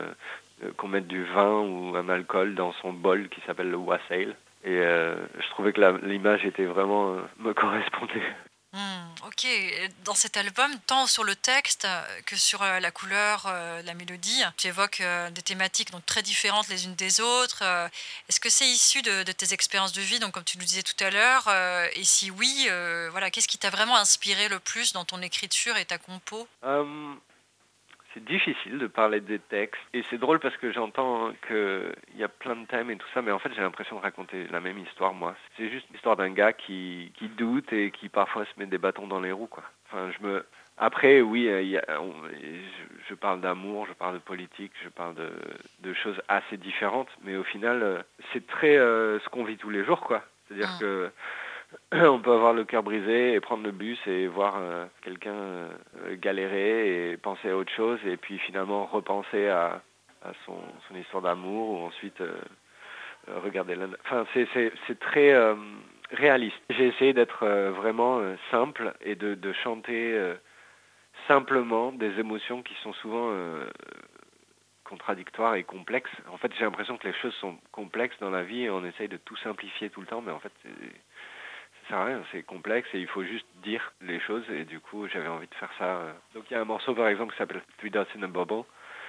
euh, 0.63 0.71
qu'on 0.77 0.87
mette 0.87 1.07
du 1.07 1.23
vin 1.23 1.61
ou 1.61 1.95
un 1.95 2.09
alcool 2.09 2.53
dans 2.53 2.73
son 2.73 2.93
bol 2.93 3.27
qui 3.29 3.41
s'appelle 3.41 3.71
le 3.71 3.77
wassail. 3.77 4.35
Et 4.65 4.75
je 4.75 5.49
trouvais 5.51 5.71
que 5.71 6.05
l'image 6.05 6.45
était 6.45 6.65
vraiment 6.65 7.15
me 7.39 7.53
correspondait. 7.53 8.21
Hmm, 8.71 9.07
ok, 9.25 9.47
dans 10.05 10.13
cet 10.13 10.37
album, 10.37 10.71
tant 10.85 11.07
sur 11.07 11.23
le 11.23 11.35
texte 11.35 11.87
que 12.27 12.35
sur 12.35 12.61
euh, 12.61 12.79
la 12.79 12.91
couleur, 12.91 13.45
euh, 13.47 13.81
la 13.81 13.95
mélodie, 13.95 14.43
tu 14.57 14.67
évoques 14.67 15.01
euh, 15.01 15.31
des 15.31 15.41
thématiques 15.41 15.89
donc 15.89 16.05
très 16.05 16.21
différentes 16.21 16.67
les 16.67 16.85
unes 16.85 16.93
des 16.93 17.19
autres. 17.19 17.63
Est-ce 18.27 18.39
que 18.39 18.49
c'est 18.49 18.67
issu 18.67 19.01
de, 19.01 19.23
tes 19.23 19.53
expériences 19.53 19.93
de 19.93 20.01
vie, 20.01 20.19
donc 20.19 20.33
comme 20.33 20.43
tu 20.43 20.59
nous 20.59 20.65
disais 20.65 20.83
tout 20.83 21.03
à 21.03 21.09
l'heure 21.09 21.49
Et 21.95 22.03
si 22.03 22.29
oui, 22.29 22.69
voilà, 23.09 23.31
qu'est-ce 23.31 23.47
qui 23.47 23.57
t'a 23.57 23.71
vraiment 23.71 23.97
inspiré 23.97 24.49
le 24.49 24.59
plus 24.59 24.93
dans 24.93 25.05
ton 25.05 25.21
écriture 25.23 25.75
et 25.77 25.85
ta 25.85 25.97
compo? 25.97 26.47
C'est 28.13 28.23
difficile 28.23 28.77
de 28.77 28.87
parler 28.87 29.21
des 29.21 29.39
textes. 29.39 29.81
Et 29.93 30.03
c'est 30.09 30.17
drôle 30.17 30.39
parce 30.39 30.57
que 30.57 30.71
j'entends 30.71 31.31
qu'il 31.47 31.93
y 32.17 32.23
a 32.23 32.27
plein 32.27 32.55
de 32.55 32.65
thèmes 32.65 32.91
et 32.91 32.97
tout 32.97 33.07
ça, 33.13 33.21
mais 33.21 33.31
en 33.31 33.39
fait 33.39 33.53
j'ai 33.53 33.61
l'impression 33.61 33.97
de 33.97 34.01
raconter 34.01 34.47
la 34.51 34.59
même 34.59 34.77
histoire, 34.79 35.13
moi. 35.13 35.35
C'est 35.57 35.69
juste 35.69 35.87
l'histoire 35.91 36.15
d'un 36.15 36.31
gars 36.31 36.53
qui, 36.53 37.11
qui 37.15 37.27
doute 37.29 37.71
et 37.73 37.91
qui 37.91 38.09
parfois 38.09 38.45
se 38.45 38.51
met 38.57 38.65
des 38.65 38.77
bâtons 38.77 39.07
dans 39.07 39.19
les 39.19 39.31
roues, 39.31 39.47
quoi. 39.47 39.63
Enfin, 39.87 40.11
je 40.11 40.25
me... 40.25 40.45
Après, 40.81 41.19
oui, 41.19 41.41
y 41.41 41.77
a, 41.77 41.83
je, 43.09 43.13
parle 43.13 43.41
d'amour, 43.41 43.85
je 43.87 43.93
parle 43.93 44.13
de 44.13 44.19
politique, 44.19 44.71
je 44.81 44.87
parle 44.87 45.13
de, 45.13 45.29
de, 45.81 45.93
choses 45.93 46.21
assez 46.29 46.55
différentes, 46.55 47.09
mais 47.21 47.35
au 47.35 47.43
final, 47.43 47.83
euh, 47.83 48.01
c'est 48.31 48.47
très 48.47 48.77
euh, 48.77 49.19
ce 49.19 49.27
qu'on 49.27 49.43
vit 49.43 49.57
tous 49.57 49.69
les 49.69 49.83
jours, 49.83 49.99
quoi. 49.99 50.23
C'est-à-dire 50.47 50.69
ah. 50.73 50.79
que 50.79 51.11
on 51.91 52.19
peut 52.19 52.33
avoir 52.33 52.53
le 52.53 52.63
cœur 52.63 52.83
brisé 52.83 53.33
et 53.33 53.39
prendre 53.39 53.63
le 53.63 53.71
bus 53.71 53.99
et 54.07 54.27
voir 54.27 54.57
euh, 54.57 54.85
quelqu'un 55.01 55.33
euh, 55.33 55.69
galérer 56.13 57.11
et 57.11 57.17
penser 57.17 57.49
à 57.49 57.57
autre 57.57 57.71
chose 57.71 57.99
et 58.05 58.17
puis 58.17 58.39
finalement 58.39 58.85
repenser 58.85 59.47
à, 59.47 59.81
son, 60.45 60.59
histoire 60.95 61.23
d'amour 61.23 61.69
ou 61.69 61.85
ensuite 61.85 62.19
euh, 62.21 62.33
regarder 63.43 63.75
la... 63.75 63.87
Enfin, 64.05 64.25
c'est 64.33 64.99
très 64.99 65.33
réaliste. 66.11 66.57
J'ai 66.71 66.87
essayé 66.87 67.13
d'être 67.13 67.45
vraiment 67.45 68.21
simple 68.49 68.93
et 69.01 69.15
de, 69.15 69.35
de 69.35 69.53
chanter 69.53 70.33
simplement 71.27 71.91
des 71.91 72.19
émotions 72.19 72.63
qui 72.63 72.73
sont 72.81 72.93
souvent 72.93 73.31
contradictoires 74.83 75.55
et 75.55 75.63
complexes. 75.63 76.11
En 76.31 76.37
fait, 76.37 76.51
j'ai 76.57 76.65
l'impression 76.65 76.97
que 76.97 77.07
les 77.07 77.13
choses 77.13 77.35
sont 77.35 77.57
complexes 77.71 78.17
dans 78.19 78.31
la 78.31 78.43
vie 78.43 78.63
et 78.63 78.69
on 78.69 78.83
essaye 78.83 79.07
de 79.07 79.17
tout 79.17 79.37
simplifier 79.37 79.89
tout 79.89 80.01
le 80.01 80.07
temps, 80.07 80.21
mais 80.21 80.31
en 80.31 80.39
fait, 80.39 80.53
ça 81.89 82.03
rien, 82.03 82.21
c'est 82.31 82.43
complexe 82.43 82.87
et 82.93 82.99
il 82.99 83.07
faut 83.07 83.23
juste 83.23 83.45
dire 83.63 83.93
les 84.01 84.19
choses 84.19 84.43
et 84.49 84.65
du 84.65 84.79
coup 84.79 85.07
j'avais 85.07 85.27
envie 85.27 85.47
de 85.47 85.55
faire 85.55 85.71
ça. 85.77 86.15
Donc 86.33 86.45
il 86.49 86.53
y 86.53 86.57
a 86.57 86.61
un 86.61 86.65
morceau 86.65 86.93
par 86.93 87.07
exemple 87.07 87.33
qui 87.33 87.37
s'appelle 87.37 87.61
Three 87.77 87.89
Dots 87.89 88.05
in 88.17 88.23
a 88.23 88.27
Bubble 88.27 88.63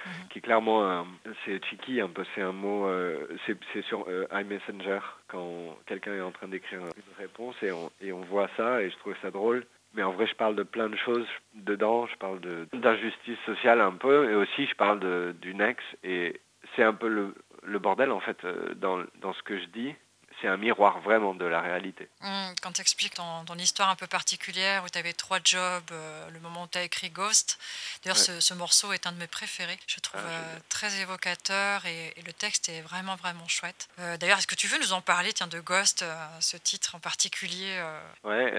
mhm. 0.05 0.27
qui 0.29 0.41
clairement 0.41 1.05
c'est 1.45 1.63
cheeky 1.65 2.01
un 2.01 2.09
peu, 2.09 2.23
c'est 2.35 2.41
un 2.41 2.51
mot, 2.51 2.87
euh, 2.87 3.27
c'est 3.45 3.81
sur 3.83 4.05
euh, 4.07 4.27
iMessenger 4.33 4.99
quand 5.27 5.77
quelqu'un 5.85 6.15
est 6.15 6.21
en 6.21 6.31
train 6.31 6.47
d'écrire 6.47 6.79
une 6.79 7.15
réponse 7.17 7.55
et 7.61 7.71
on, 7.71 7.91
et 8.01 8.11
on 8.11 8.21
voit 8.21 8.49
ça 8.57 8.81
et 8.81 8.89
je 8.89 8.97
trouvais 8.97 9.17
ça 9.21 9.31
drôle. 9.31 9.65
Mais 9.93 10.03
en 10.03 10.11
vrai, 10.11 10.25
je 10.25 10.35
parle 10.35 10.55
de 10.55 10.63
plein 10.63 10.89
de 10.89 10.95
choses 10.95 11.27
dedans. 11.53 12.07
Je 12.07 12.15
parle 12.15 12.39
d'injustice 12.71 13.37
sociale 13.45 13.81
un 13.81 13.91
peu, 13.91 14.31
et 14.31 14.35
aussi 14.35 14.65
je 14.65 14.75
parle 14.75 15.33
d'une 15.41 15.59
ex. 15.59 15.83
Et 16.03 16.39
c'est 16.75 16.83
un 16.83 16.93
peu 16.93 17.09
le, 17.09 17.35
le 17.63 17.79
bordel 17.79 18.11
en 18.11 18.19
fait 18.19 18.43
euh, 18.45 18.73
dans, 18.75 19.03
dans 19.21 19.33
ce 19.33 19.43
que 19.43 19.57
je 19.59 19.65
dis 19.65 19.93
c'est 20.41 20.47
un 20.47 20.57
miroir 20.57 20.99
vraiment 21.01 21.33
de 21.33 21.45
la 21.45 21.61
réalité. 21.61 22.07
Mmh, 22.21 22.53
quand 22.61 22.71
tu 22.73 22.81
expliques 22.81 23.13
ton, 23.13 23.55
histoire 23.57 23.89
un 23.89 23.95
peu 23.95 24.07
particulière 24.07 24.83
où 24.83 24.89
tu 24.89 24.97
avais 24.97 25.13
trois 25.13 25.37
jobs, 25.43 25.83
euh, 25.91 26.29
le 26.31 26.39
moment 26.39 26.63
où 26.63 26.67
tu 26.67 26.77
as 26.77 26.83
écrit 26.83 27.09
Ghost, 27.09 27.59
d'ailleurs 28.03 28.17
ce, 28.17 28.53
morceau 28.55 28.91
est 28.91 29.05
un 29.05 29.11
de 29.11 29.19
mes 29.19 29.27
préférés, 29.27 29.77
je 29.87 29.99
trouve 29.99 30.21
ah, 30.25 30.29
euh, 30.29 30.59
très 30.69 30.99
évocateur 30.99 31.85
et, 31.85 32.13
le 32.25 32.33
texte 32.33 32.69
est 32.69 32.81
vraiment 32.81 33.15
vraiment 33.15 33.47
chouette. 33.47 33.87
Euh, 33.99 34.17
d'ailleurs, 34.17 34.37
est-ce 34.37 34.47
que 34.47 34.55
tu 34.55 34.67
veux 34.67 34.79
nous 34.79 34.93
en 34.93 35.01
parler 35.01 35.33
tiens, 35.33 35.47
de 35.47 35.59
Ghost, 35.59 36.05
ce 36.39 36.57
titre 36.57 36.95
en 36.95 36.99
particulier 36.99 37.81
Ouais, 38.23 38.53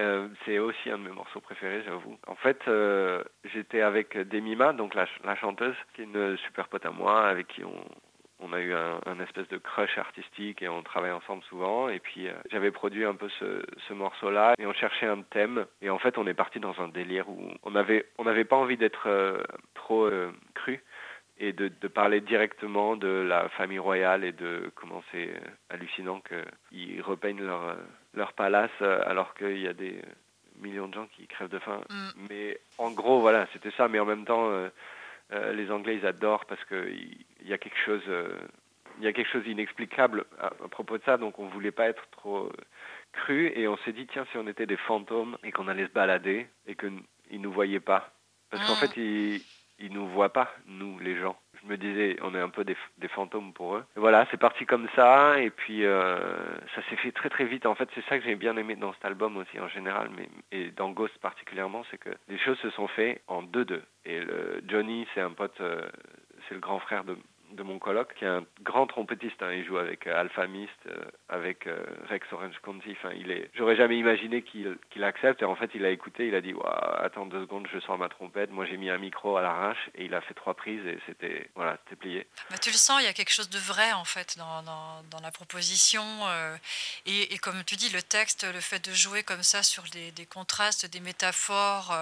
c'est 0.45 0.59
aussi 0.59 0.89
un 0.89 0.97
de 0.97 1.03
mes 1.03 1.11
morceaux 1.11 1.39
préférés, 1.39 1.83
j'avoue. 1.85 2.17
En 2.27 2.35
fait, 2.35 2.59
j'étais 3.53 3.81
avec 3.81 4.17
Demima, 4.17 4.73
donc 4.73 4.95
la, 4.95 5.07
la 5.23 5.35
chanteuse, 5.35 5.75
qui 5.93 6.01
est 6.01 6.05
une 6.05 6.37
super 6.37 6.67
pote 6.67 6.85
à 6.85 6.91
moi, 6.91 7.27
avec 7.27 7.47
qui 7.47 7.63
on, 7.63 7.73
on 8.43 8.53
a 8.53 8.59
eu 8.59 8.73
un, 8.73 9.19
espèce 9.21 9.47
de 9.47 9.57
crush 9.57 9.97
artistique 9.97 10.61
et 10.61 10.67
on 10.67 10.83
travaille 10.83 11.11
ensemble 11.11 11.43
souvent. 11.43 11.89
Et 11.89 11.99
puis 11.99 12.27
euh, 12.27 12.33
j'avais 12.51 12.71
produit 12.71 13.05
un 13.05 13.15
peu 13.15 13.29
ce, 13.39 13.93
morceau-là 13.93 14.53
et 14.59 14.65
on 14.65 14.73
cherchait 14.73 15.05
un 15.05 15.21
thème. 15.21 15.65
Et 15.81 15.89
en 15.89 15.99
fait, 15.99 16.17
on 16.17 16.27
est 16.27 16.33
parti 16.33 16.59
dans 16.59 16.79
un 16.79 16.89
délire 16.89 17.29
où 17.29 17.39
on 17.63 17.71
n'avait 17.71 18.05
on 18.17 18.25
n'avait 18.25 18.43
pas 18.43 18.55
envie 18.55 18.77
d'être 18.77 19.07
euh, 19.07 19.41
trop 19.75 20.05
euh, 20.05 20.31
cru 20.55 20.83
et 21.39 21.51
de, 21.51 21.69
parler 21.87 22.21
directement 22.21 22.95
de 22.95 23.07
la 23.07 23.49
famille 23.49 23.79
royale 23.79 24.23
et 24.23 24.31
de 24.31 24.71
comment 24.75 25.03
c'est 25.11 25.33
hallucinant 25.69 26.21
qu'ils 26.21 27.01
repeignent 27.01 27.43
leur, 27.43 27.75
leur 28.13 28.33
palace 28.33 28.81
alors 28.81 29.33
qu'il 29.33 29.57
y 29.59 29.67
a 29.67 29.73
des 29.73 29.99
millions 30.61 30.87
de 30.87 30.93
gens 30.93 31.07
qui 31.07 31.27
crèvent 31.27 31.49
de 31.49 31.59
faim. 31.59 31.81
Mm. 31.89 32.09
Mais 32.29 32.59
en 32.77 32.91
gros, 32.91 33.19
voilà, 33.19 33.47
c'était 33.51 33.71
ça. 33.71 33.87
Mais 33.87 33.99
en 33.99 34.05
même 34.05 34.25
temps, 34.25 34.47
euh, 35.33 35.53
les 35.53 35.71
Anglais, 35.71 35.97
ils 35.97 36.05
adorent 36.05 36.45
parce 36.45 36.63
qu'il 36.65 37.25
y 37.43 37.53
a 37.53 37.57
quelque 37.57 37.79
chose, 37.85 38.03
euh, 38.07 38.37
il 38.99 39.03
y 39.03 39.07
a 39.07 39.13
quelque 39.13 39.31
chose 39.31 39.43
d'inexplicable 39.43 40.25
à, 40.39 40.51
propos 40.69 40.97
de 40.97 41.03
ça. 41.03 41.17
Donc, 41.17 41.39
on 41.39 41.47
voulait 41.47 41.71
pas 41.71 41.87
être 41.87 42.07
trop 42.11 42.51
cru 43.11 43.51
et 43.55 43.67
on 43.67 43.77
s'est 43.77 43.93
dit 43.93 44.07
tiens, 44.07 44.25
si 44.31 44.37
on 44.37 44.47
était 44.47 44.65
des 44.65 44.77
fantômes 44.77 45.37
et 45.43 45.51
qu'on 45.51 45.67
allait 45.67 45.87
se 45.87 45.91
balader 45.91 46.47
et 46.67 46.75
qu'ils 46.75 47.41
nous 47.41 47.51
voyaient 47.51 47.79
pas, 47.79 48.13
parce 48.49 48.65
qu'en 48.67 48.73
ah. 48.73 48.87
fait, 48.87 48.97
ils 48.97 49.41
ils 49.79 49.91
nous 49.91 50.07
voient 50.07 50.31
pas, 50.31 50.49
nous, 50.65 50.99
les 50.99 51.17
gens. 51.19 51.37
Je 51.63 51.69
me 51.69 51.77
disais, 51.77 52.17
on 52.21 52.35
est 52.35 52.39
un 52.39 52.49
peu 52.49 52.63
des, 52.63 52.75
des 52.97 53.07
fantômes 53.07 53.53
pour 53.53 53.75
eux. 53.77 53.85
voilà, 53.95 54.27
c'est 54.31 54.37
parti 54.37 54.65
comme 54.65 54.87
ça, 54.95 55.39
et 55.39 55.49
puis 55.49 55.85
euh, 55.85 56.17
ça 56.75 56.81
s'est 56.89 56.97
fait 56.97 57.11
très 57.11 57.29
très 57.29 57.45
vite. 57.45 57.65
En 57.65 57.75
fait, 57.75 57.87
c'est 57.95 58.03
ça 58.05 58.19
que 58.19 58.25
j'ai 58.25 58.35
bien 58.35 58.57
aimé 58.57 58.75
dans 58.75 58.93
cet 58.93 59.05
album 59.05 59.37
aussi 59.37 59.59
en 59.59 59.67
général, 59.69 60.09
mais 60.15 60.29
et 60.51 60.71
dans 60.71 60.91
Ghost 60.91 61.17
particulièrement, 61.19 61.83
c'est 61.89 61.97
que 61.97 62.09
les 62.27 62.37
choses 62.37 62.57
se 62.59 62.69
sont 62.71 62.87
faites 62.87 63.21
en 63.27 63.43
deux-deux. 63.43 63.83
Et 64.05 64.19
le, 64.19 64.61
Johnny, 64.67 65.07
c'est 65.13 65.21
un 65.21 65.31
pote, 65.31 65.59
euh, 65.61 65.87
c'est 66.47 66.55
le 66.55 66.59
grand 66.61 66.79
frère 66.79 67.05
de, 67.05 67.17
de 67.53 67.63
mon 67.63 67.79
coloc, 67.79 68.13
qui 68.15 68.25
est 68.25 68.27
un 68.27 68.45
grand 68.63 68.87
trompettiste. 68.87 69.41
Hein. 69.41 69.53
Il 69.53 69.65
joue 69.65 69.77
avec 69.77 70.07
euh, 70.07 70.19
Alpha 70.19 70.47
Mist, 70.47 70.71
euh, 70.87 71.05
avec 71.29 71.67
euh, 71.67 71.83
Rex 72.09 72.25
Orange 72.31 72.55
County. 72.63 72.95
Il 73.15 73.31
est. 73.31 73.49
J'aurais 73.55 73.75
jamais 73.75 73.97
imaginé 73.97 74.41
qu'il 74.41 75.03
accepte. 75.03 75.41
Et 75.41 75.45
en 75.45 75.55
fait, 75.55 75.71
il 75.75 75.85
a 75.85 75.89
écouté. 75.89 76.27
Il 76.27 76.35
a 76.35 76.41
dit 76.41 76.53
Attends 76.97 77.25
deux 77.25 77.41
secondes, 77.41 77.67
je 77.71 77.79
sors 77.79 77.97
ma 77.97 78.09
trompette. 78.09 78.51
Moi, 78.51 78.65
j'ai 78.65 78.77
mis 78.77 78.89
un 78.89 78.97
micro 78.97 79.37
à 79.37 79.41
l'arrache 79.41 79.89
et 79.95 80.05
il 80.05 80.13
a 80.13 80.21
fait 80.21 80.33
trois 80.33 80.53
prises 80.53 80.85
et 80.85 80.97
c'était 81.05 81.49
voilà, 81.55 81.77
c'était 81.83 81.95
plié. 81.95 82.27
Bah, 82.49 82.57
tu 82.57 82.69
le 82.69 82.75
sens, 82.75 83.01
il 83.01 83.05
y 83.05 83.09
a 83.09 83.13
quelque 83.13 83.33
chose 83.33 83.49
de 83.49 83.59
vrai 83.59 83.91
en 83.93 84.05
fait 84.05 84.37
dans, 84.37 84.63
dans, 84.63 85.19
la 85.21 85.31
proposition. 85.31 86.03
et, 87.05 87.33
et, 87.33 87.37
comme 87.37 87.63
tu 87.63 87.75
dis, 87.75 87.89
le 87.89 88.01
texte, 88.01 88.45
le 88.51 88.59
fait 88.59 88.83
de 88.83 88.93
jouer 88.93 89.23
comme 89.23 89.43
ça 89.43 89.63
sur 89.63 89.83
des, 89.93 90.11
des 90.11 90.25
contrastes, 90.25 90.91
des 90.91 90.99
métaphores 90.99 91.93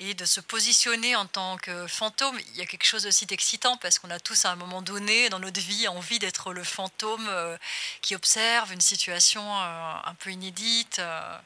et 0.00 0.14
de 0.14 0.24
se 0.24 0.40
positionner 0.40 1.14
en 1.14 1.26
tant 1.26 1.56
que 1.56 1.86
fantôme, 1.86 2.36
il 2.52 2.56
y 2.56 2.62
a 2.62 2.66
quelque 2.66 2.84
chose 2.84 3.06
aussi 3.06 3.26
d'excitant 3.26 3.76
parce 3.76 3.98
qu'on 3.98 4.10
a 4.10 4.18
tous 4.18 4.44
à 4.44 4.50
un 4.50 4.56
moment 4.56 4.82
donné 4.82 5.28
dans 5.28 5.38
notre 5.38 5.60
vie 5.60 5.86
envie 5.86 6.18
d'être 6.18 6.52
le 6.52 6.64
fantôme 6.64 7.26
euh, 7.28 7.56
qui 8.00 8.16
observe 8.16 8.72
une 8.72 8.80
situation 8.80 9.42
euh, 9.42 9.92
un 10.04 10.14
peu 10.14 10.30
inédite. 10.30 10.98
Euh. 10.98 11.38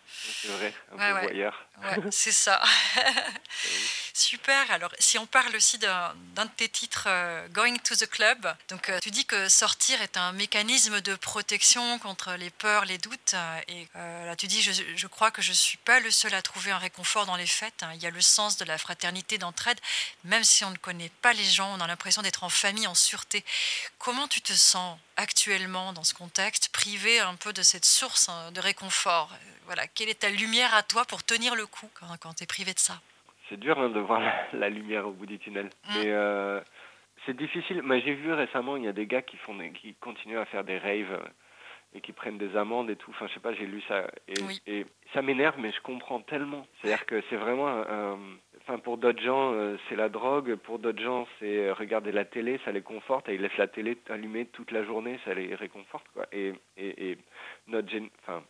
C'est 0.42 0.48
vrai, 0.48 0.74
un 0.92 0.96
peu 0.96 1.20
voyeur. 1.26 1.66
c'est 2.10 2.32
ça. 2.32 2.62
Super. 4.18 4.68
Alors, 4.72 4.90
si 4.98 5.16
on 5.16 5.26
parle 5.26 5.54
aussi 5.54 5.78
d'un 5.78 6.12
de 6.36 6.50
tes 6.56 6.68
titres, 6.68 7.08
Going 7.52 7.76
to 7.84 7.94
the 7.94 8.06
Club, 8.10 8.52
donc 8.68 8.90
tu 9.00 9.12
dis 9.12 9.24
que 9.24 9.48
sortir 9.48 10.02
est 10.02 10.16
un 10.16 10.32
mécanisme 10.32 11.00
de 11.00 11.14
protection 11.14 12.00
contre 12.00 12.32
les 12.32 12.50
peurs, 12.50 12.84
les 12.84 12.98
doutes. 12.98 13.36
Et 13.68 13.86
là, 13.94 14.34
tu 14.34 14.48
dis, 14.48 14.60
je, 14.60 15.06
crois 15.06 15.30
que 15.30 15.40
je 15.40 15.52
suis 15.52 15.78
pas 15.78 16.00
le 16.00 16.10
seul 16.10 16.34
à 16.34 16.42
trouver 16.42 16.72
un 16.72 16.78
réconfort 16.78 17.26
dans 17.26 17.36
les 17.36 17.46
fêtes. 17.46 17.84
Hein. 17.84 17.92
Il 17.94 18.02
y 18.02 18.06
a 18.06 18.10
le 18.10 18.20
sens 18.20 18.56
de 18.56 18.64
la 18.64 18.76
fraternité, 18.76 19.38
d'entraide. 19.38 19.78
Même 20.24 20.42
si 20.42 20.64
on 20.64 20.70
ne 20.70 20.76
connaît 20.78 21.12
pas 21.22 21.32
les 21.32 21.44
gens, 21.44 21.72
on 21.76 21.80
a 21.80 21.86
l'impression 21.86 22.20
d'être 22.20 22.42
en 22.42 22.48
famille, 22.48 22.88
en 22.88 22.96
sûreté. 22.96 23.44
Comment 23.98 24.26
tu 24.26 24.42
te 24.42 24.52
sens 24.52 24.98
actuellement 25.16 25.92
dans 25.92 26.02
ce 26.02 26.14
contexte, 26.14 26.70
privé 26.70 27.20
un 27.20 27.36
peu 27.36 27.52
de 27.52 27.62
cette 27.62 27.84
source 27.84 28.28
hein, 28.28 28.50
de 28.50 28.60
réconfort? 28.60 29.30
Voilà, 29.66 29.86
quelle 29.86 30.08
est 30.08 30.20
ta 30.20 30.30
lumière 30.30 30.74
à 30.74 30.82
toi 30.82 31.04
pour 31.04 31.22
tenir 31.22 31.54
le 31.54 31.68
coup 31.68 31.88
quand, 31.94 32.34
tu 32.34 32.42
es 32.42 32.46
privé 32.46 32.74
de 32.74 32.80
ça? 32.80 33.00
C'est 33.48 33.58
dur 33.58 33.78
hein, 33.78 33.88
de 33.90 34.00
voir 34.00 34.20
la, 34.52 34.68
lumière 34.68 35.06
au 35.06 35.12
bout 35.12 35.26
du 35.26 35.38
tunnel. 35.38 35.66
Mmh. 35.66 35.92
Mais 35.94 36.12
euh, 36.12 36.60
c'est 37.26 37.36
difficile. 37.36 37.82
Mais 37.82 38.00
j'ai 38.00 38.14
vu 38.14 38.32
récemment, 38.32 38.76
il 38.76 38.84
y 38.84 38.88
a 38.88 38.92
des 38.92 39.06
gars 39.06 39.22
qui, 39.22 39.36
font 39.38 39.56
qui 39.74 39.94
continuent 39.94 40.38
à 40.38 40.44
faire 40.46 40.64
des 40.64 40.78
raves 40.78 41.22
et 41.94 42.00
qui 42.00 42.12
prennent 42.12 42.38
des 42.38 42.56
amendes 42.56 42.90
et 42.90 42.96
tout. 42.96 43.10
Enfin, 43.10 43.26
je 43.28 43.34
sais 43.34 43.40
pas, 43.40 43.54
j'ai 43.54 43.66
lu 43.66 43.82
ça. 43.88 44.06
Et, 44.66 44.84
ça 45.14 45.22
m'énerve, 45.22 45.54
mais 45.58 45.72
je 45.72 45.80
comprends 45.80 46.20
tellement. 46.20 46.66
C'est-à-dire 46.80 47.06
que 47.06 47.22
c'est 47.30 47.36
vraiment 47.36 47.82
Enfin, 48.68 48.80
pour 48.80 48.98
d'autres 48.98 49.22
gens, 49.22 49.54
euh, 49.54 49.78
c'est 49.88 49.96
la 49.96 50.10
drogue. 50.10 50.56
Pour 50.56 50.78
d'autres 50.78 51.02
gens, 51.02 51.26
c'est 51.38 51.68
euh, 51.68 51.72
regarder 51.72 52.12
la 52.12 52.26
télé, 52.26 52.60
ça 52.66 52.70
les 52.70 52.82
conforte. 52.82 53.26
Et 53.30 53.34
ils 53.34 53.40
laissent 53.40 53.56
la 53.56 53.66
télé 53.66 53.96
allumée 54.10 54.44
toute 54.44 54.72
la 54.72 54.84
journée, 54.84 55.18
ça 55.24 55.32
les 55.32 55.54
réconforte. 55.54 56.06
Quoi. 56.12 56.26
Et, 56.32 56.52
et, 56.76 57.10
et 57.10 57.18
notre, 57.66 57.88
enfin, 58.22 58.42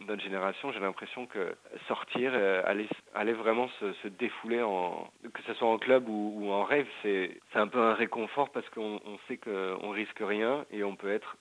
notre 0.00 0.22
génération, 0.22 0.72
j'ai 0.72 0.80
l'impression 0.80 1.26
que 1.26 1.54
sortir, 1.88 2.32
euh, 2.34 2.62
aller, 2.64 2.88
aller 3.14 3.32
vraiment 3.32 3.68
se, 3.80 3.92
se, 3.94 4.08
défouler, 4.08 4.62
en, 4.62 5.10
que 5.32 5.42
ce 5.42 5.54
soit 5.54 5.68
en 5.68 5.78
club 5.78 6.08
ou, 6.08 6.32
ou 6.36 6.50
en 6.50 6.64
rêve, 6.64 6.86
c'est 7.02 7.40
un 7.54 7.68
peu 7.68 7.80
un 7.80 7.94
réconfort 7.94 8.50
parce 8.50 8.68
qu'on 8.70 9.00
on 9.04 9.18
sait 9.28 9.36
qu'on 9.36 9.90
risque 9.90 10.20
rien 10.20 10.64
et 10.70 10.82
on 10.84 10.96
peut 10.96 11.10
être 11.10 11.36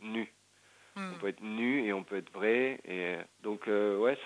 nu. 0.00 0.32
Hmm. 0.96 1.10
On 1.12 1.18
peut 1.18 1.28
être 1.28 1.42
nu 1.42 1.84
et 1.84 1.92
on 1.92 2.04
peut 2.04 2.16
être 2.16 2.32
vrai. 2.32 2.80
Et 2.84 3.16
donc, 3.42 3.66
euh, 3.66 3.98
ouais, 3.98 4.16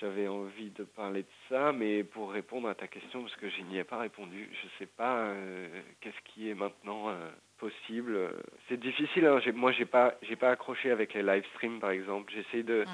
j'avais 0.00 0.26
envie 0.26 0.70
de 0.70 0.82
parler 0.82 1.22
de 1.22 1.28
ça, 1.48 1.72
mais 1.72 2.02
pour 2.02 2.32
répondre 2.32 2.68
à 2.68 2.74
ta 2.74 2.88
question, 2.88 3.22
parce 3.22 3.36
que 3.36 3.48
je 3.48 3.62
n'y 3.62 3.78
ai 3.78 3.84
pas 3.84 3.98
répondu, 3.98 4.50
je 4.52 4.68
sais 4.78 4.90
pas 4.90 5.18
euh, 5.18 5.68
qu'est-ce 6.00 6.20
qui 6.32 6.50
est 6.50 6.54
maintenant 6.54 7.08
euh, 7.10 7.30
possible. 7.58 8.30
C'est 8.68 8.80
difficile. 8.80 9.26
Hein. 9.26 9.40
Moi, 9.54 9.72
j'ai 9.72 9.84
pas, 9.84 10.14
j'ai 10.22 10.36
pas 10.36 10.50
accroché 10.50 10.90
avec 10.90 11.14
les 11.14 11.22
live 11.22 11.44
streams, 11.54 11.80
par 11.80 11.90
exemple. 11.90 12.32
J'essaie 12.32 12.62
de 12.62 12.84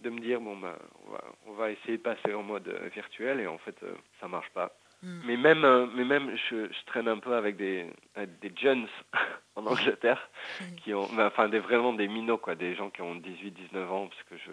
de 0.00 0.10
me 0.10 0.20
dire 0.20 0.40
bon 0.40 0.56
ben, 0.56 0.76
on 1.06 1.10
va, 1.10 1.24
on 1.46 1.52
va 1.54 1.70
essayer 1.72 1.96
de 1.98 2.02
passer 2.02 2.32
en 2.32 2.44
mode 2.44 2.68
virtuel, 2.94 3.40
et 3.40 3.46
en 3.48 3.58
fait, 3.58 3.76
ça 4.20 4.28
marche 4.28 4.50
pas. 4.50 4.72
Hmm. 5.02 5.20
Mais 5.24 5.36
même, 5.36 5.64
euh, 5.64 5.86
mais 5.94 6.04
même 6.04 6.36
je, 6.50 6.66
je, 6.66 6.84
traîne 6.86 7.06
un 7.06 7.18
peu 7.18 7.34
avec 7.34 7.56
des, 7.56 7.86
des 8.16 8.52
jeunes 8.60 8.88
en 9.54 9.66
Angleterre, 9.66 10.28
qui 10.82 10.92
ont, 10.92 11.08
enfin 11.20 11.48
des, 11.48 11.60
vraiment 11.60 11.92
des 11.92 12.08
minots, 12.08 12.38
quoi, 12.38 12.56
des 12.56 12.74
gens 12.74 12.90
qui 12.90 13.02
ont 13.02 13.14
18-19 13.14 13.86
ans, 13.86 14.08
parce 14.08 14.22
que 14.24 14.36
je, 14.36 14.50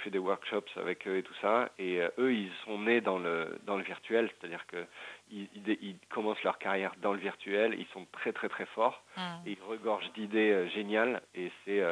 je, 0.00 0.04
fais 0.04 0.10
des 0.10 0.18
workshops 0.18 0.70
avec 0.76 1.06
eux 1.06 1.18
et 1.18 1.22
tout 1.22 1.34
ça. 1.40 1.70
Et 1.78 2.00
euh, 2.00 2.08
eux, 2.18 2.32
ils 2.32 2.52
sont 2.64 2.78
nés 2.78 3.00
dans 3.00 3.18
le, 3.18 3.58
dans 3.64 3.76
le 3.76 3.84
virtuel, 3.84 4.30
c'est-à-dire 4.38 4.66
que 4.66 4.84
ils, 5.30 5.48
ils, 5.66 5.96
commencent 6.08 6.42
leur 6.42 6.58
carrière 6.58 6.92
dans 7.02 7.12
le 7.12 7.20
virtuel, 7.20 7.76
ils 7.78 7.86
sont 7.92 8.06
très 8.12 8.32
très 8.32 8.48
très 8.48 8.66
forts, 8.66 9.02
hmm. 9.16 9.46
et 9.46 9.52
ils 9.52 9.62
regorgent 9.62 10.10
d'idées 10.12 10.50
euh, 10.50 10.68
géniales, 10.68 11.22
et 11.34 11.52
c'est, 11.64 11.82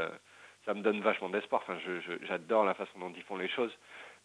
ça 0.65 0.75
me 0.75 0.83
donne 0.83 1.01
vachement 1.01 1.31
d'espoir. 1.31 1.63
Enfin, 1.67 1.79
j'adore 2.23 2.65
la 2.65 2.75
façon 2.75 2.99
dont 2.99 3.13
ils 3.17 3.23
font 3.23 3.37
les 3.37 3.49
choses. 3.49 3.73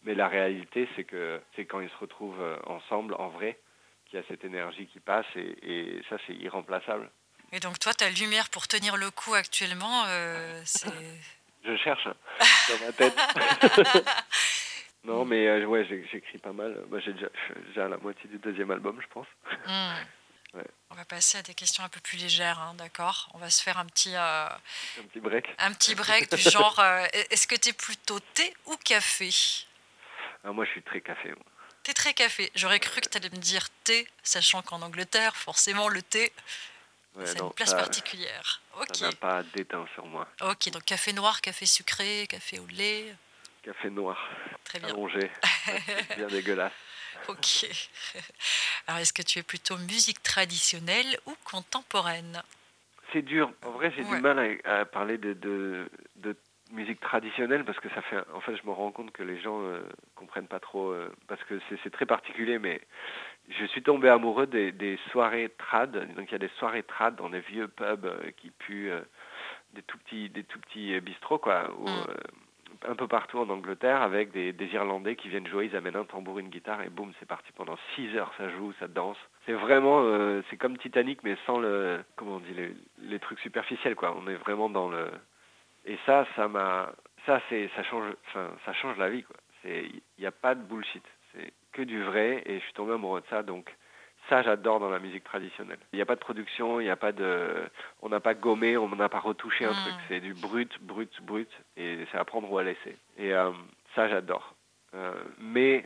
Mais 0.04 0.14
la 0.14 0.28
réalité, 0.28 0.86
c'est 0.94 1.04
que 1.04 1.40
c'est 1.56 1.64
quand 1.64 1.80
ils 1.80 1.88
se 1.88 1.96
retrouvent 1.96 2.40
euh, 2.40 2.58
ensemble, 2.66 3.14
en 3.14 3.28
vrai, 3.28 3.58
qu'il 4.06 4.18
y 4.18 4.22
a 4.22 4.26
cette 4.28 4.44
énergie 4.44 4.86
qui 4.86 5.00
passe 5.00 5.26
et, 5.34 6.02
ça, 6.10 6.16
c'est 6.26 6.34
irremplaçable. 6.34 7.10
Et 7.52 7.60
donc, 7.60 7.78
toi, 7.78 7.94
ta 7.94 8.10
lumière 8.10 8.50
pour 8.50 8.68
tenir 8.68 8.96
le 8.96 9.10
coup 9.10 9.34
actuellement, 9.34 10.04
euh, 10.06 10.60
c'est. 10.64 10.90
Je 11.64 11.76
cherche 11.76 12.04
dans 12.68 12.86
ma 12.86 12.92
tête. 12.92 13.16
non, 15.04 15.24
mais 15.24 15.46
euh, 15.48 15.64
ouais, 15.64 15.86
j'écris 15.86 16.38
pas 16.38 16.52
mal. 16.52 16.82
Moi, 16.90 17.00
j'ai 17.00 17.12
déjà, 17.12 17.88
la 17.88 17.96
moitié 17.96 18.28
du 18.28 18.38
deuxième 18.38 18.70
album, 18.70 19.00
je 19.00 19.06
pense. 19.08 19.26
Hmm. 19.66 19.94
On 20.90 20.94
va 20.94 21.04
passer 21.04 21.38
à 21.38 21.42
des 21.42 21.54
questions 21.54 21.82
un 21.82 21.88
peu 21.88 21.98
plus 21.98 22.16
légères, 22.16 22.60
hein, 22.60 22.74
d'accord? 22.78 23.28
On 23.34 23.38
va 23.38 23.50
se 23.50 23.60
faire 23.60 23.76
un 23.78 23.86
petit, 23.86 24.14
un 24.14 24.48
petit 25.08 25.18
break. 25.18 25.48
Un 25.58 25.72
petit 25.72 25.96
break 25.96 26.32
du 26.32 26.40
genre 26.40 26.80
est-ce 27.30 27.48
que 27.48 27.56
tu 27.56 27.70
es 27.70 27.72
plutôt 27.72 28.20
thé 28.20 28.54
ou 28.66 28.76
café? 28.76 29.30
Ah, 30.44 30.52
moi, 30.52 30.64
je 30.64 30.70
suis 30.70 30.82
très 30.82 31.00
café. 31.00 31.30
Moi. 31.30 31.44
T'es 31.84 31.92
très 31.92 32.14
café. 32.14 32.50
J'aurais 32.54 32.80
cru 32.80 33.00
que 33.00 33.08
tu 33.08 33.18
allais 33.18 33.30
me 33.30 33.36
dire 33.36 33.68
thé, 33.84 34.08
sachant 34.22 34.62
qu'en 34.62 34.80
Angleterre, 34.80 35.36
forcément, 35.36 35.88
le 35.88 36.00
thé, 36.00 36.32
c'est 37.24 37.40
une 37.40 37.52
place 37.52 37.74
particulière. 37.74 38.60
Ok. 38.80 38.96
Ça 38.96 39.06
n'a 39.06 39.12
pas 39.12 39.42
d'éteint 39.42 39.86
sur 39.94 40.06
moi. 40.06 40.26
Ok, 40.42 40.70
donc 40.70 40.84
café 40.84 41.12
noir, 41.12 41.40
café 41.40 41.66
sucré, 41.66 42.26
café 42.28 42.58
au 42.58 42.66
lait. 42.66 43.14
Café 43.62 43.90
noir. 43.90 44.18
Très 44.64 44.78
bien. 44.80 44.88
Allongé. 44.88 45.30
bien 46.16 46.26
dégueulasse. 46.26 46.72
Ok. 47.28 47.66
Alors, 48.86 49.00
est-ce 49.00 49.12
que 49.12 49.22
tu 49.22 49.38
es 49.38 49.42
plutôt 49.42 49.78
musique 49.78 50.22
traditionnelle 50.22 51.18
ou 51.26 51.34
contemporaine? 51.44 52.42
C'est 53.12 53.22
dur. 53.22 53.50
En 53.64 53.70
vrai, 53.70 53.92
j'ai 53.96 54.04
du 54.04 54.20
mal 54.20 54.58
à, 54.64 54.84
parler 54.84 55.18
de, 55.18 55.32
de, 55.34 55.88
de 56.16 56.36
musique 56.72 57.00
traditionnelle 57.00 57.64
parce 57.64 57.78
que 57.78 57.88
ça 57.90 58.02
fait 58.02 58.16
en 58.32 58.40
fait 58.40 58.56
je 58.56 58.66
me 58.66 58.72
rends 58.72 58.90
compte 58.90 59.12
que 59.12 59.22
les 59.22 59.40
gens 59.40 59.60
euh, 59.62 59.80
comprennent 60.16 60.48
pas 60.48 60.60
trop 60.60 60.90
euh, 60.90 61.12
parce 61.28 61.42
que 61.44 61.60
c'est 61.82 61.90
très 61.90 62.06
particulier 62.06 62.58
mais 62.58 62.80
je 63.48 63.66
suis 63.66 63.82
tombé 63.82 64.08
amoureux 64.08 64.46
des, 64.46 64.72
des 64.72 64.98
soirées 65.10 65.50
trad 65.58 65.92
donc 66.14 66.28
il 66.28 66.32
y 66.32 66.34
a 66.34 66.38
des 66.38 66.50
soirées 66.58 66.82
trad 66.82 67.16
dans 67.16 67.28
des 67.28 67.40
vieux 67.40 67.68
pubs 67.68 68.06
euh, 68.06 68.30
qui 68.36 68.50
puent 68.50 68.90
des 69.74 69.82
tout 69.82 69.98
petits 69.98 70.30
des 70.30 70.44
tout 70.44 70.58
petits 70.60 70.98
bistrots 71.00 71.38
quoi 71.38 71.64
mm. 71.64 72.88
un 72.90 72.94
peu 72.94 73.06
partout 73.06 73.38
en 73.38 73.48
Angleterre 73.48 74.02
avec 74.02 74.32
des, 74.32 74.52
des, 74.52 74.66
Irlandais 74.74 75.16
qui 75.16 75.28
viennent 75.28 75.46
jouer 75.46 75.66
ils 75.66 75.76
amènent 75.76 75.96
un 75.96 76.04
tambour 76.04 76.38
une 76.38 76.48
guitare 76.48 76.82
et 76.82 76.88
boum 76.88 77.12
c'est 77.20 77.28
parti 77.28 77.52
pendant 77.52 77.76
6 77.94 78.16
heures 78.16 78.32
ça 78.38 78.48
joue 78.50 78.72
ça 78.80 78.88
danse 78.88 79.18
c'est 79.46 79.52
vraiment 79.52 80.02
c'est 80.50 80.56
comme 80.56 80.78
Titanic 80.78 81.22
mais 81.22 81.36
sans 81.46 81.58
le 81.58 82.02
comment 82.16 82.36
on 82.36 82.40
dit 82.40 82.54
les, 82.54 82.74
les 83.02 83.18
trucs 83.18 83.40
superficiels 83.40 83.94
quoi 83.94 84.16
on 84.16 84.28
est 84.28 84.36
vraiment 84.36 84.70
dans 84.70 84.88
le 84.88 85.10
et 85.86 85.98
ça, 86.06 86.26
ça 86.34 86.48
m'a, 86.48 86.92
ça 87.26 87.40
c'est, 87.48 87.70
ça 87.76 87.82
change, 87.84 88.14
ça 88.32 88.72
change 88.74 88.96
la 88.98 89.10
vie 89.10 89.22
quoi. 89.22 89.36
C'est, 89.62 89.84
il 89.84 90.20
n'y 90.20 90.26
a 90.26 90.32
pas 90.32 90.54
de 90.54 90.62
bullshit. 90.62 91.04
C'est 91.32 91.52
que 91.74 91.82
du 91.82 92.02
vrai 92.02 92.42
et 92.46 92.58
je 92.58 92.64
suis 92.64 92.72
tombé 92.72 92.94
amoureux 92.94 93.20
de 93.20 93.26
ça. 93.26 93.42
Donc 93.42 93.74
ça, 94.28 94.42
j'adore 94.42 94.80
dans 94.80 94.88
la 94.88 94.98
musique 94.98 95.24
traditionnelle. 95.24 95.78
Il 95.92 95.96
n'y 95.96 96.02
a 96.02 96.06
pas 96.06 96.14
de 96.14 96.20
production, 96.20 96.80
il 96.80 96.84
n'y 96.84 96.90
a 96.90 96.96
pas 96.96 97.12
de, 97.12 97.68
on 98.00 98.08
n'a 98.08 98.20
pas 98.20 98.34
gommé, 98.34 98.76
on 98.78 98.88
n'a 98.88 99.08
pas 99.08 99.20
retouché 99.20 99.66
un 99.66 99.72
mm. 99.72 99.74
truc. 99.74 99.94
C'est 100.08 100.20
du 100.20 100.32
brut, 100.32 100.82
brut, 100.82 101.12
brut 101.22 101.50
et 101.76 102.06
c'est 102.10 102.18
à 102.18 102.24
prendre 102.24 102.50
ou 102.50 102.56
à 102.56 102.64
laisser. 102.64 102.96
Et 103.18 103.34
euh, 103.34 103.50
ça, 103.94 104.08
j'adore. 104.08 104.54
Euh, 104.94 105.12
mais 105.38 105.84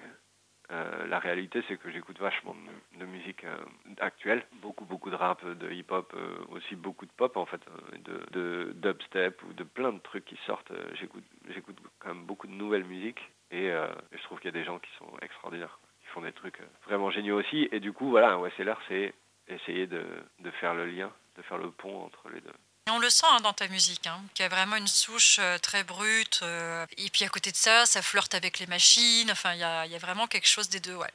euh, 0.71 1.07
la 1.07 1.19
réalité, 1.19 1.63
c'est 1.67 1.79
que 1.79 1.91
j'écoute 1.91 2.19
vachement 2.19 2.55
de, 2.99 3.07
musique 3.07 3.45
euh, 3.45 3.57
actuelle, 4.01 4.45
beaucoup, 4.61 4.85
beaucoup 4.85 5.09
de 5.09 5.15
rap, 5.15 5.43
de 5.43 5.73
hip-hop, 5.73 6.13
euh, 6.15 6.37
aussi 6.51 6.77
beaucoup 6.77 7.07
de 7.07 7.11
pop 7.13 7.39
en 7.39 7.47
fait, 7.47 7.61
de, 8.05 8.21
de, 8.33 8.73
dubstep 8.75 9.43
ou 9.45 9.55
de 9.55 9.65
plein 9.65 9.93
de 9.93 9.99
trucs 9.99 10.27
qui 10.27 10.39
sortent. 10.45 10.73
j'écoute, 11.01 11.25
j'écoute 11.55 11.79
quand 11.99 12.09
même 12.09 12.25
beaucoup 12.25 12.47
de 12.47 12.53
nouvelles 12.53 12.85
musiques 12.85 13.31
et, 13.51 13.71
je 14.13 14.23
trouve 14.25 14.39
qu'il 14.39 14.53
y 14.53 14.57
a 14.57 14.59
des 14.59 14.65
gens 14.65 14.79
qui 14.79 14.91
sont 14.99 15.11
extraordinaires, 15.23 15.79
qui 16.03 16.09
font 16.09 16.21
des 16.21 16.33
trucs 16.33 16.59
vraiment 16.87 17.11
géniaux 17.11 17.39
aussi. 17.39 17.69
Et 17.73 17.81
du 17.81 17.93
coup, 17.93 18.11
voilà, 18.11 18.39
c'est 18.57 18.65
l'heure, 18.65 18.81
c'est 18.89 19.15
essayer 19.49 19.87
de, 19.87 20.05
de 20.41 20.51
faire 20.53 20.75
le 20.75 20.87
lien, 20.87 21.11
de 21.37 21.43
faire 21.43 21.59
le 21.59 21.71
pont 21.71 22.05
entre 22.05 22.29
les 22.29 22.41
deux 22.41 22.53
on 22.91 22.99
le 22.99 23.11
sent 23.11 23.27
hein, 23.29 23.41
dans 23.41 23.53
ta 23.53 23.69
musique, 23.69 24.07
hein, 24.07 24.21
qu'il 24.35 24.43
y 24.43 24.47
a 24.47 24.49
vraiment 24.49 24.77
une 24.77 24.87
souche 24.87 25.39
euh, 25.39 25.59
très 25.59 25.85
brute. 25.85 26.41
Euh, 26.43 26.87
et 26.97 27.11
puis 27.11 27.25
à 27.25 27.29
côté 27.29 27.51
de 27.51 27.57
ça, 27.57 27.87
ça 27.87 28.03
flirte 28.03 28.35
avec 28.35 28.59
les 28.59 28.67
machines. 28.67 29.31
Enfin, 29.31 29.55
il 29.55 29.61
y 29.61 29.65
a, 29.65 29.99
vraiment 29.99 30.27
quelque 30.27 30.49
chose 30.49 30.69
des 30.69 30.81
deux, 30.81 30.95
ouais. 30.95 31.13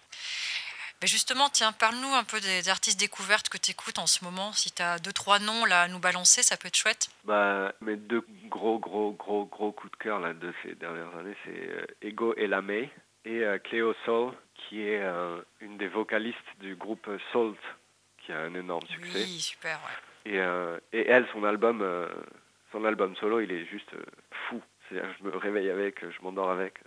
Mais 1.04 1.08
justement, 1.08 1.50
tiens, 1.50 1.74
parle-nous 1.74 2.14
un 2.16 2.24
peu 2.24 2.40
des 2.40 2.70
artistes 2.70 2.98
découvertes 2.98 3.50
que 3.50 3.58
tu 3.58 3.72
écoutes 3.72 4.00
en 4.00 4.08
ce 4.08 4.24
moment. 4.24 4.54
Si 4.54 4.72
tu 4.72 4.82
as 4.82 5.00
deux, 5.00 5.12
trois 5.12 5.40
noms 5.40 5.66
là, 5.66 5.82
à 5.82 5.88
nous 5.90 6.00
balancer, 6.00 6.42
ça 6.44 6.56
peut 6.56 6.70
être 6.70 6.78
chouette. 6.78 7.10
Bah, 7.26 7.74
mes 7.82 7.98
deux 7.98 8.26
gros, 8.46 8.80
gros, 8.80 9.12
gros, 9.12 9.44
gros 9.44 9.74
coups 9.74 9.92
de 9.92 9.98
cœur 9.98 10.20
là, 10.22 10.34
de 10.34 10.54
ces 10.64 10.76
dernières 10.76 11.14
années, 11.18 11.36
c'est 11.44 11.70
euh, 11.72 11.86
Ego 12.02 12.34
et 12.38 12.48
Lamé 12.48 12.90
et 13.26 13.44
Cleo 13.66 13.94
Soul, 14.06 14.34
qui 14.56 14.82
est 14.82 15.02
une 15.62 15.78
des 15.78 15.88
vocalistes 15.88 16.38
du 16.60 16.76
groupe 16.76 17.10
Salt, 17.32 17.58
qui 18.26 18.32
a 18.32 18.40
un 18.40 18.54
énorme 18.54 18.86
succès. 18.88 19.24
Oui, 19.24 19.40
super, 19.40 19.80
ouais. 19.86 20.32
Et, 20.32 20.40
euh, 20.40 20.78
et 20.94 21.08
elle, 21.08 21.28
son 21.34 21.44
album, 21.44 21.82
euh, 21.82 22.08
son 22.72 22.86
album 22.86 23.16
solo, 23.18 23.42
il 23.42 23.52
est 23.52 23.66
juste 23.66 23.94
euh, 23.94 24.04
fou. 24.48 24.62
C'est-à-dire, 24.88 25.10
je 25.20 25.26
me 25.26 25.36
réveille 25.36 25.70
avec, 25.70 26.00
je 26.02 26.22
m'endors 26.22 26.52
avec. 26.52 26.80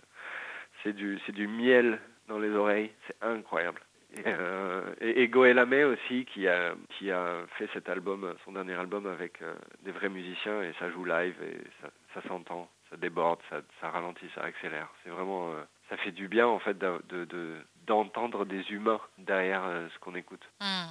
C'est 0.83 0.93
du, 0.93 1.19
c'est 1.25 1.33
du 1.33 1.47
miel 1.47 1.99
dans 2.27 2.39
les 2.39 2.51
oreilles, 2.51 2.91
c'est 3.07 3.15
incroyable. 3.21 3.81
Et, 4.15 4.21
euh, 4.25 4.93
et, 5.01 5.23
et 5.23 5.27
Goël 5.27 5.59
Amé 5.59 5.83
aussi 5.83 6.25
qui 6.25 6.47
a 6.47 6.73
qui 6.97 7.11
a 7.11 7.45
fait 7.57 7.69
cet 7.73 7.89
album, 7.89 8.33
son 8.45 8.53
dernier 8.53 8.73
album 8.75 9.05
avec 9.05 9.41
euh, 9.41 9.53
des 9.83 9.91
vrais 9.91 10.09
musiciens 10.09 10.61
et 10.63 10.73
ça 10.79 10.89
joue 10.89 11.03
live 11.03 11.35
et 11.43 11.57
ça, 11.81 11.89
ça 12.13 12.27
s'entend, 12.27 12.69
ça 12.89 12.95
déborde, 12.97 13.39
ça, 13.49 13.61
ça 13.81 13.89
ralentit, 13.89 14.29
ça 14.33 14.43
accélère. 14.43 14.87
C'est 15.03 15.09
vraiment 15.09 15.51
euh, 15.51 15.61
ça 15.89 15.97
fait 15.97 16.11
du 16.11 16.27
bien 16.29 16.47
en 16.47 16.59
fait 16.59 16.77
de 16.77 16.99
de- 17.09 17.57
d'entendre 17.85 18.45
des 18.45 18.63
humains 18.71 18.99
derrière 19.17 19.63
ce 19.93 19.99
qu'on 19.99 20.15
écoute. 20.15 20.45
Hmm. 20.61 20.87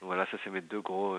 Donc 0.00 0.08
voilà, 0.08 0.26
ça 0.26 0.36
c'est 0.44 0.50
mes 0.50 0.60
deux 0.60 0.80
gros 0.80 1.16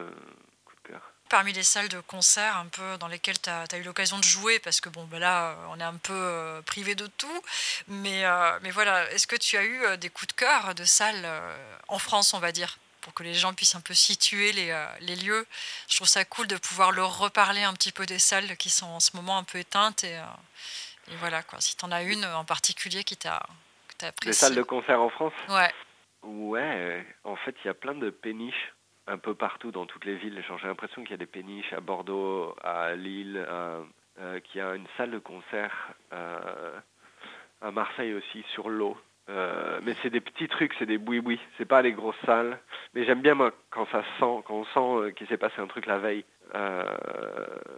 coups 0.66 0.84
de 0.84 0.90
cœur. 0.90 1.12
Parmi 1.30 1.52
les 1.52 1.64
salles 1.64 1.90
de 1.90 2.00
concert 2.00 2.56
un 2.58 2.68
peu 2.68 2.98
dans 3.00 3.08
lesquelles 3.08 3.40
tu 3.40 3.50
as, 3.50 3.78
eu 3.78 3.84
l'occasion 3.84 4.18
de 4.18 4.24
jouer, 4.24 4.60
parce 4.60 4.80
que 4.80 4.90
bon, 4.90 5.04
ben 5.06 5.20
là, 5.20 5.50
euh, 5.50 5.56
on 5.70 5.80
est 5.80 5.84
un 5.84 5.98
peu 5.98 6.14
euh, 6.14 6.62
privé 6.62 6.96
de 6.96 7.08
tout, 7.08 7.42
mais, 7.88 8.26
euh, 8.26 8.58
mais 8.62 8.72
voilà, 8.72 9.12
est-ce 9.12 9.28
que 9.28 9.36
tu 9.36 9.58
as 9.58 9.66
eu 9.66 9.98
des 9.98 10.10
coups 10.10 10.28
de 10.28 10.34
cœur 10.34 10.74
de 10.74 10.86
salles 10.86 11.24
euh, 11.26 11.78
en 11.90 12.00
France, 12.00 12.34
on 12.34 12.40
va 12.40 12.52
dire, 12.52 12.78
pour 13.02 13.14
que 13.14 13.24
les 13.24 13.34
gens 13.34 13.54
puissent 13.54 13.76
un 13.76 13.82
peu 13.82 13.94
situer 13.94 14.54
les, 14.54 14.72
euh, 14.72 14.86
les 15.02 15.16
lieux? 15.16 15.46
Je 15.90 15.98
trouve 15.98 16.08
ça 16.08 16.24
cool 16.24 16.48
de 16.48 16.58
pouvoir 16.58 16.92
leur 16.92 17.18
reparler 17.18 17.64
un 17.64 17.74
petit 17.74 17.92
peu 17.92 18.06
des 18.06 18.20
salles 18.20 18.56
qui 18.56 18.70
sont 18.70 18.88
en 18.88 19.00
ce 19.00 19.16
moment 19.16 19.38
un 19.38 19.44
peu 19.44 19.60
éteintes, 19.60 20.06
et, 20.06 20.22
et 21.10 21.16
voilà, 21.18 21.44
quoi. 21.44 21.60
Si 21.60 21.76
tu 21.76 21.84
en 21.84 21.92
as 21.92 22.04
une 22.04 22.26
en 22.26 22.46
particulier 22.46 23.04
qui 23.04 23.18
t'a 23.18 23.46
t'as 23.98 24.12
Les 24.24 24.34
salles 24.34 24.56
de 24.56 24.64
concert 24.64 25.02
en 25.02 25.10
France? 25.10 25.34
Ouais, 25.50 25.74
Ouais, 26.24 27.06
en 27.24 27.36
fait, 27.38 27.56
il 27.64 27.68
y 27.68 27.70
a 27.70 27.74
plein 27.74 27.94
de 27.94 28.10
péniches 28.10 28.74
un 29.08 29.18
peu 29.18 29.34
partout 29.34 29.72
dans 29.72 29.86
toutes 29.86 30.06
les 30.06 30.16
villes. 30.16 30.42
J'ai 30.62 30.68
l'impression 30.68 31.02
qu'il 31.02 31.12
y 31.12 31.16
a 31.16 31.18
des 31.18 31.26
péniches 31.26 31.74
à 31.74 31.80
Bordeaux, 31.80 32.56
à 32.64 32.94
Lille, 32.96 33.46
à- 33.50 33.80
euh, 34.20 34.40
qu'il 34.40 34.60
y 34.60 34.64
a 34.64 34.76
une 34.76 34.88
salle 34.98 35.12
de 35.12 35.20
concert 35.20 35.74
euh, 36.14 36.80
à 37.62 37.72
Marseille 37.72 38.14
aussi, 38.14 38.44
sur 38.54 38.70
l'eau. 38.70 38.98
Euh, 39.30 39.80
mais 39.84 39.94
c'est 40.02 40.10
des 40.10 40.22
petits 40.22 40.48
trucs, 40.48 40.74
c'est 40.80 40.86
des 40.86 40.98
boui-boui. 40.98 41.40
C'est 41.58 41.66
pas 41.66 41.82
les 41.82 41.92
grosses 41.92 42.20
salles. 42.26 42.58
Mais 42.94 43.04
j'aime 43.06 43.22
bien 43.22 43.36
moi, 43.36 43.52
quand 43.70 43.86
ça 43.92 44.02
sent, 44.20 44.44
quand 44.46 44.52
on 44.52 44.66
sent 44.66 45.06
euh, 45.06 45.12
qu'il 45.12 45.28
s'est 45.28 45.38
passé 45.38 45.60
un 45.60 45.68
truc 45.68 45.86
la 45.86 45.98
veille. 46.00 46.26
Euh, 46.56 46.84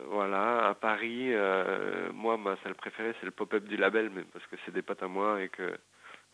voilà, 0.09 0.67
à 0.67 0.73
Paris, 0.75 1.33
euh, 1.33 2.11
moi, 2.13 2.37
ma 2.37 2.55
salle 2.57 2.75
préférée, 2.75 3.15
c'est 3.19 3.25
le 3.25 3.31
pop-up 3.31 3.63
du 3.65 3.77
label, 3.77 4.11
mais 4.13 4.21
parce 4.31 4.45
que 4.45 4.55
c'est 4.63 4.71
des 4.73 4.83
potes 4.83 5.01
à 5.01 5.07
moi 5.07 5.41
et 5.41 5.49
que 5.49 5.75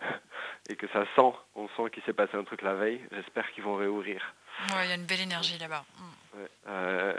et 0.70 0.76
que 0.76 0.88
ça 0.88 1.06
sent, 1.16 1.34
on 1.56 1.68
sent 1.70 1.90
qu'il 1.94 2.04
s'est 2.04 2.14
passé 2.14 2.36
un 2.36 2.44
truc 2.44 2.62
la 2.62 2.74
veille. 2.76 3.02
J'espère 3.12 3.52
qu'ils 3.52 3.64
vont 3.64 3.76
réouvrir. 3.76 4.34
ouais, 4.70 4.86
il 4.86 4.90
y 4.90 4.92
a 4.92 4.96
une 4.96 5.06
belle 5.06 5.22
énergie 5.22 5.58
là-bas. 5.58 5.86
Ouais. 6.34 6.50
Euh, 6.68 7.14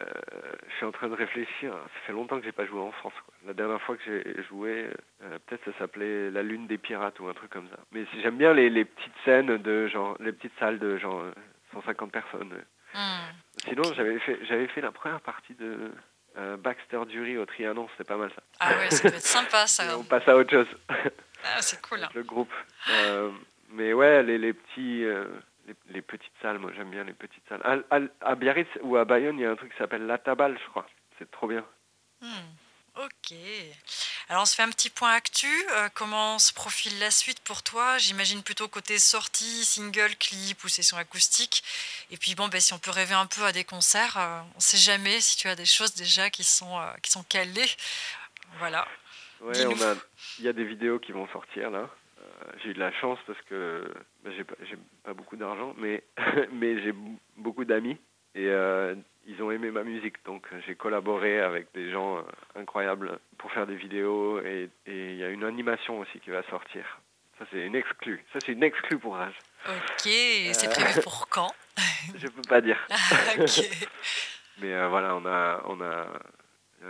je 0.68 0.74
suis 0.76 0.84
en 0.86 0.92
train 0.92 1.08
de 1.08 1.14
réfléchir. 1.14 1.72
Ça 1.72 2.00
fait 2.06 2.12
longtemps 2.12 2.38
que 2.38 2.44
j'ai 2.44 2.52
pas 2.52 2.66
joué 2.66 2.80
en 2.80 2.92
France. 2.92 3.14
quoi. 3.24 3.34
La 3.46 3.54
dernière 3.54 3.80
fois 3.82 3.96
que 3.96 4.02
j'ai 4.04 4.42
joué, 4.44 4.88
euh, 5.22 5.38
peut-être 5.46 5.64
ça 5.64 5.78
s'appelait 5.78 6.30
La 6.30 6.42
Lune 6.42 6.66
des 6.66 6.78
Pirates 6.78 7.18
ou 7.20 7.28
un 7.28 7.34
truc 7.34 7.50
comme 7.50 7.68
ça. 7.68 7.78
Mais 7.92 8.04
j'aime 8.22 8.36
bien 8.36 8.52
les, 8.52 8.68
les 8.68 8.84
petites 8.84 9.14
scènes 9.24 9.56
de 9.58 9.86
genre, 9.88 10.16
les 10.20 10.32
petites 10.32 10.58
salles 10.58 10.78
de 10.78 10.98
genre 10.98 11.20
euh, 11.20 11.32
150 11.72 12.12
personnes. 12.12 12.52
Hmm. 12.94 13.32
Sinon, 13.68 13.82
j'avais 13.94 14.18
fait, 14.20 14.38
j'avais 14.46 14.66
fait 14.68 14.80
la 14.80 14.92
première 14.92 15.20
partie 15.20 15.54
de 15.54 15.92
euh, 16.38 16.56
Baxter 16.56 17.00
Dury 17.08 17.36
au 17.38 17.46
Trianon. 17.46 17.88
C'était 17.92 18.04
pas 18.08 18.16
mal 18.16 18.30
ça. 18.34 18.42
Ah 18.60 18.76
ouais, 18.76 18.90
ça 18.90 19.02
peut 19.10 19.16
être 19.16 19.20
sympa 19.26 19.66
ça. 19.66 19.98
on 19.98 20.04
passe 20.04 20.26
à 20.28 20.36
autre 20.36 20.50
chose. 20.50 20.68
Ah, 21.48 21.62
c'est 21.62 21.80
cool. 21.80 22.00
le 22.12 22.22
groupe. 22.24 22.52
Euh, 22.90 23.30
mais 23.70 23.92
ouais, 23.92 24.22
les, 24.24 24.36
les 24.36 24.52
petits, 24.52 25.04
euh, 25.04 25.26
les, 25.68 25.74
les 25.90 26.02
petites 26.02 26.32
salles, 26.42 26.58
moi 26.58 26.72
j'aime 26.74 26.90
bien 26.90 27.04
les 27.04 27.12
petites 27.12 27.46
salles. 27.48 27.60
À, 27.62 27.76
à- 27.96 28.30
à 28.32 28.34
Biarritz 28.34 28.66
ou 28.80 28.96
à 28.96 29.04
Bayonne, 29.04 29.38
il 29.38 29.42
y 29.42 29.46
a 29.46 29.50
un 29.52 29.54
truc 29.54 29.70
qui 29.70 29.78
s'appelle 29.78 30.06
La 30.06 30.18
Tabale, 30.18 30.58
je 30.64 30.68
crois. 30.70 30.86
C'est 31.18 31.30
trop 31.30 31.46
bien. 31.46 31.64
Hmm, 32.20 32.26
Ok. 32.96 33.36
Alors 34.28 34.42
on 34.42 34.44
se 34.44 34.56
fait 34.56 34.64
un 34.64 34.70
petit 34.70 34.90
point 34.90 35.12
actu. 35.12 35.46
Euh, 35.46 35.88
comment 35.94 36.40
se 36.40 36.52
profile 36.52 36.98
la 36.98 37.12
suite 37.12 37.38
pour 37.44 37.62
toi? 37.62 37.96
J'imagine 37.98 38.42
plutôt 38.42 38.66
côté 38.66 38.98
sortie, 38.98 39.64
single, 39.64 40.16
clip 40.18 40.64
ou 40.64 40.68
session 40.68 40.96
acoustique. 40.96 41.62
Et 42.10 42.16
puis 42.16 42.34
bon, 42.34 42.48
ben, 42.48 42.60
si 42.60 42.72
on 42.72 42.78
peut 42.80 42.90
rêver 42.90 43.14
un 43.14 43.26
peu 43.26 43.44
à 43.44 43.52
des 43.52 43.62
concerts, 43.62 44.16
euh, 44.18 44.40
on 44.54 44.56
ne 44.56 44.60
sait 44.60 44.78
jamais 44.78 45.20
si 45.20 45.36
tu 45.36 45.46
as 45.46 45.54
des 45.54 45.64
choses 45.64 45.94
déjà 45.94 46.28
qui 46.28 46.42
sont, 46.42 46.76
euh, 46.76 46.92
qui 47.02 47.12
sont 47.12 47.22
calées. 47.22 47.70
Voilà. 48.58 48.88
Ouais, 49.42 49.64
a, 49.64 49.94
il 50.40 50.44
y 50.44 50.48
a 50.48 50.52
des 50.52 50.64
vidéos 50.64 50.98
qui 50.98 51.12
vont 51.12 51.28
sortir 51.28 51.70
là. 51.70 51.88
J'ai 52.62 52.70
eu 52.70 52.74
de 52.74 52.80
la 52.80 52.92
chance 53.00 53.18
parce 53.26 53.40
que 53.42 53.84
bah, 54.24 54.30
j'ai 54.34 54.44
pas, 54.44 54.54
pas 55.04 55.14
beaucoup 55.14 55.36
d'argent, 55.36 55.74
mais 55.78 56.02
mais 56.52 56.82
j'ai 56.82 56.92
beaucoup 57.36 57.64
d'amis 57.64 57.96
et 58.34 58.50
ils 59.26 59.42
ont 59.42 59.50
aimé 59.50 59.70
ma 59.70 59.82
musique, 59.82 60.24
donc 60.24 60.46
j'ai 60.66 60.74
collaboré 60.74 61.40
avec 61.40 61.66
des 61.74 61.90
gens 61.90 62.18
euh, 62.18 62.22
incroyables 62.54 63.18
pour 63.38 63.52
faire 63.52 63.66
des 63.66 63.76
vidéos 63.76 64.40
et 64.40 64.70
il 64.86 65.16
y 65.16 65.24
a 65.24 65.28
une 65.28 65.44
animation 65.44 65.98
aussi 66.00 66.20
qui 66.20 66.30
va 66.30 66.42
sortir. 66.44 67.00
Ça 67.38 67.44
c'est 67.50 67.66
une 67.66 67.74
exclue. 67.74 68.24
Ça 68.32 68.38
c'est 68.44 68.52
une 68.52 68.62
exclue 68.62 68.98
pour 68.98 69.16
Rage. 69.16 69.36
Ok. 69.68 70.08
C'est 70.52 70.70
prévu 70.70 71.00
pour 71.02 71.28
quand? 71.28 71.52
Je 72.14 72.28
peux 72.28 72.42
pas 72.48 72.60
dire. 72.60 72.78
Ok. 73.38 73.60
Mais 74.58 74.72
euh, 74.72 74.88
voilà, 74.88 75.14
on 75.14 75.26
a, 75.26 75.62
on 75.66 75.80
a, 75.82 76.06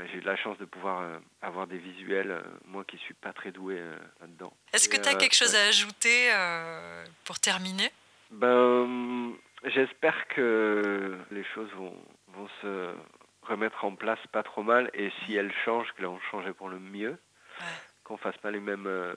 j'ai 0.05 0.19
eu 0.19 0.21
de 0.21 0.27
la 0.27 0.37
chance 0.37 0.59
de 0.59 0.65
pouvoir 0.65 1.01
euh, 1.01 1.19
avoir 1.43 1.67
des 1.67 1.79
visuels, 1.79 2.31
euh, 2.31 2.43
moi 2.67 2.85
qui 2.85 2.97
suis 2.99 3.15
pas 3.15 3.33
très 3.33 3.51
doué 3.51 3.77
euh, 3.79 3.97
là-dedans. 4.21 4.53
Est-ce 4.73 4.89
que 4.89 4.97
tu 4.97 5.09
as 5.09 5.15
euh, 5.15 5.17
quelque 5.17 5.35
chose 5.35 5.53
ouais. 5.53 5.61
à 5.61 5.69
ajouter 5.69 6.33
euh, 6.33 7.05
pour 7.25 7.41
terminer? 7.41 7.91
Ben, 8.31 9.33
j'espère 9.65 10.29
que 10.29 11.17
les 11.31 11.45
choses 11.55 11.71
vont, 11.77 11.95
vont 12.37 12.49
se 12.63 12.95
remettre 13.43 13.85
en 13.85 13.95
place 13.95 14.19
pas 14.33 14.43
trop 14.43 14.63
mal, 14.63 14.91
et 14.95 15.11
si 15.25 15.35
elles 15.37 15.53
changent, 15.65 15.93
qu'elles 15.93 16.07
vont 16.07 16.21
changer 16.31 16.53
pour 16.53 16.69
le 16.69 16.79
mieux, 16.79 17.11
Ouais. 17.59 17.67
qu'on 18.05 18.17
fasse 18.17 18.37
pas 18.39 18.51
les 18.51 18.61
mêmes, 18.61 18.87
euh, 18.87 19.15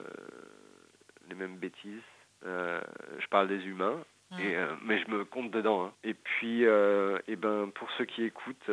les 1.28 1.34
mêmes 1.34 1.56
bêtises. 1.56 2.00
Euh, 2.46 2.80
je 3.18 3.26
parle 3.28 3.48
des 3.48 3.62
humains. 3.66 3.98
Mm. 4.30 4.38
Et, 4.40 4.56
euh, 4.56 4.66
mais 4.84 4.98
je 5.00 5.10
me 5.10 5.24
compte 5.24 5.50
dedans. 5.50 5.86
hein. 5.86 5.92
Et 6.04 6.14
puis, 6.14 6.62
et 6.62 7.36
ben, 7.36 7.68
pour 7.74 7.90
ceux 7.98 8.04
qui 8.04 8.22
écoutent, 8.24 8.70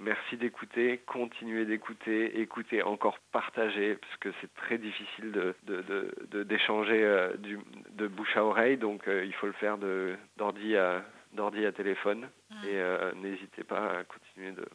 merci 0.00 0.36
d'écouter, 0.36 0.98
continuez 1.04 1.64
d'écouter, 1.64 2.40
écoutez 2.40 2.82
encore, 2.84 3.18
partagez, 3.32 3.96
parce 3.96 4.16
que 4.18 4.28
c'est 4.40 4.54
très 4.54 4.78
difficile 4.78 5.32
de 5.32 5.54
de- 5.64 5.82
de- 5.82 6.14
de- 6.30 6.42
d'échanger 6.44 7.02
de 7.40 8.06
bouche 8.06 8.36
à 8.36 8.44
oreille, 8.44 8.76
donc 8.76 9.02
il 9.08 9.34
faut 9.34 9.48
le 9.48 9.52
faire 9.54 9.78
de 9.78 10.14
d'ordi 10.36 10.76
à 10.76 11.04
d'ordi 11.32 11.64
à 11.66 11.72
téléphone. 11.72 12.28
Mm. 12.50 12.64
Et 12.64 12.76
euh, 12.76 13.12
n'hésitez 13.16 13.64
pas 13.64 13.98
à 13.98 14.04
continuer 14.04 14.52
de 14.52 14.66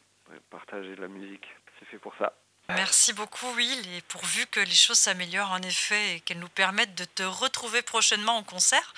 partager 0.50 0.96
de 0.96 1.02
la 1.02 1.08
musique. 1.08 1.48
C'est 1.80 1.86
fait 1.86 2.00
pour 2.00 2.15
ça. 2.18 2.34
Merci 2.70 3.13
beaucoup, 3.13 3.48
Will, 3.56 3.96
et 3.96 4.02
pourvu 4.08 4.48
que 4.48 4.60
les 4.60 4.65
choses 4.65 4.98
s'améliorent 4.98 5.52
en 5.52 5.62
effet 5.62 6.15
et 6.15 6.20
qu'elles 6.22 6.39
nous 6.39 6.50
permettent 6.50 6.96
de 6.96 7.06
te 7.06 7.22
retrouver 7.22 7.84
prochainement 7.84 8.38
en 8.38 8.44
concert. 8.44 8.94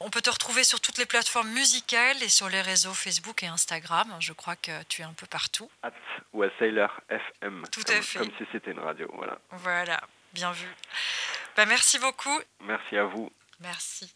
On 0.00 0.10
peut 0.10 0.20
te 0.20 0.30
retrouver 0.30 0.64
sur 0.64 0.80
toutes 0.80 0.98
les 0.98 1.06
plateformes 1.06 1.50
musicales 1.50 2.22
et 2.22 2.28
sur 2.28 2.48
les 2.48 2.60
réseaux 2.60 2.94
Facebook 2.94 3.42
et 3.42 3.46
Instagram. 3.46 4.14
Je 4.20 4.32
crois 4.32 4.56
que 4.56 4.82
tu 4.84 5.02
es 5.02 5.04
un 5.04 5.12
peu 5.12 5.26
partout. 5.26 5.70
At 5.82 5.92
Sailor 6.58 7.00
FM. 7.08 7.64
Tout 7.72 7.80
à 7.88 7.94
comme, 7.94 8.02
fait. 8.02 8.18
Comme 8.20 8.30
si 8.38 8.44
c'était 8.52 8.70
une 8.70 8.80
radio. 8.80 9.10
Voilà. 9.14 9.38
Voilà, 9.50 10.00
bien 10.32 10.52
vu. 10.52 10.68
Bah, 11.56 11.66
merci 11.66 11.98
beaucoup. 11.98 12.40
Merci 12.60 12.96
à 12.96 13.04
vous. 13.04 13.30
Merci. 13.60 14.12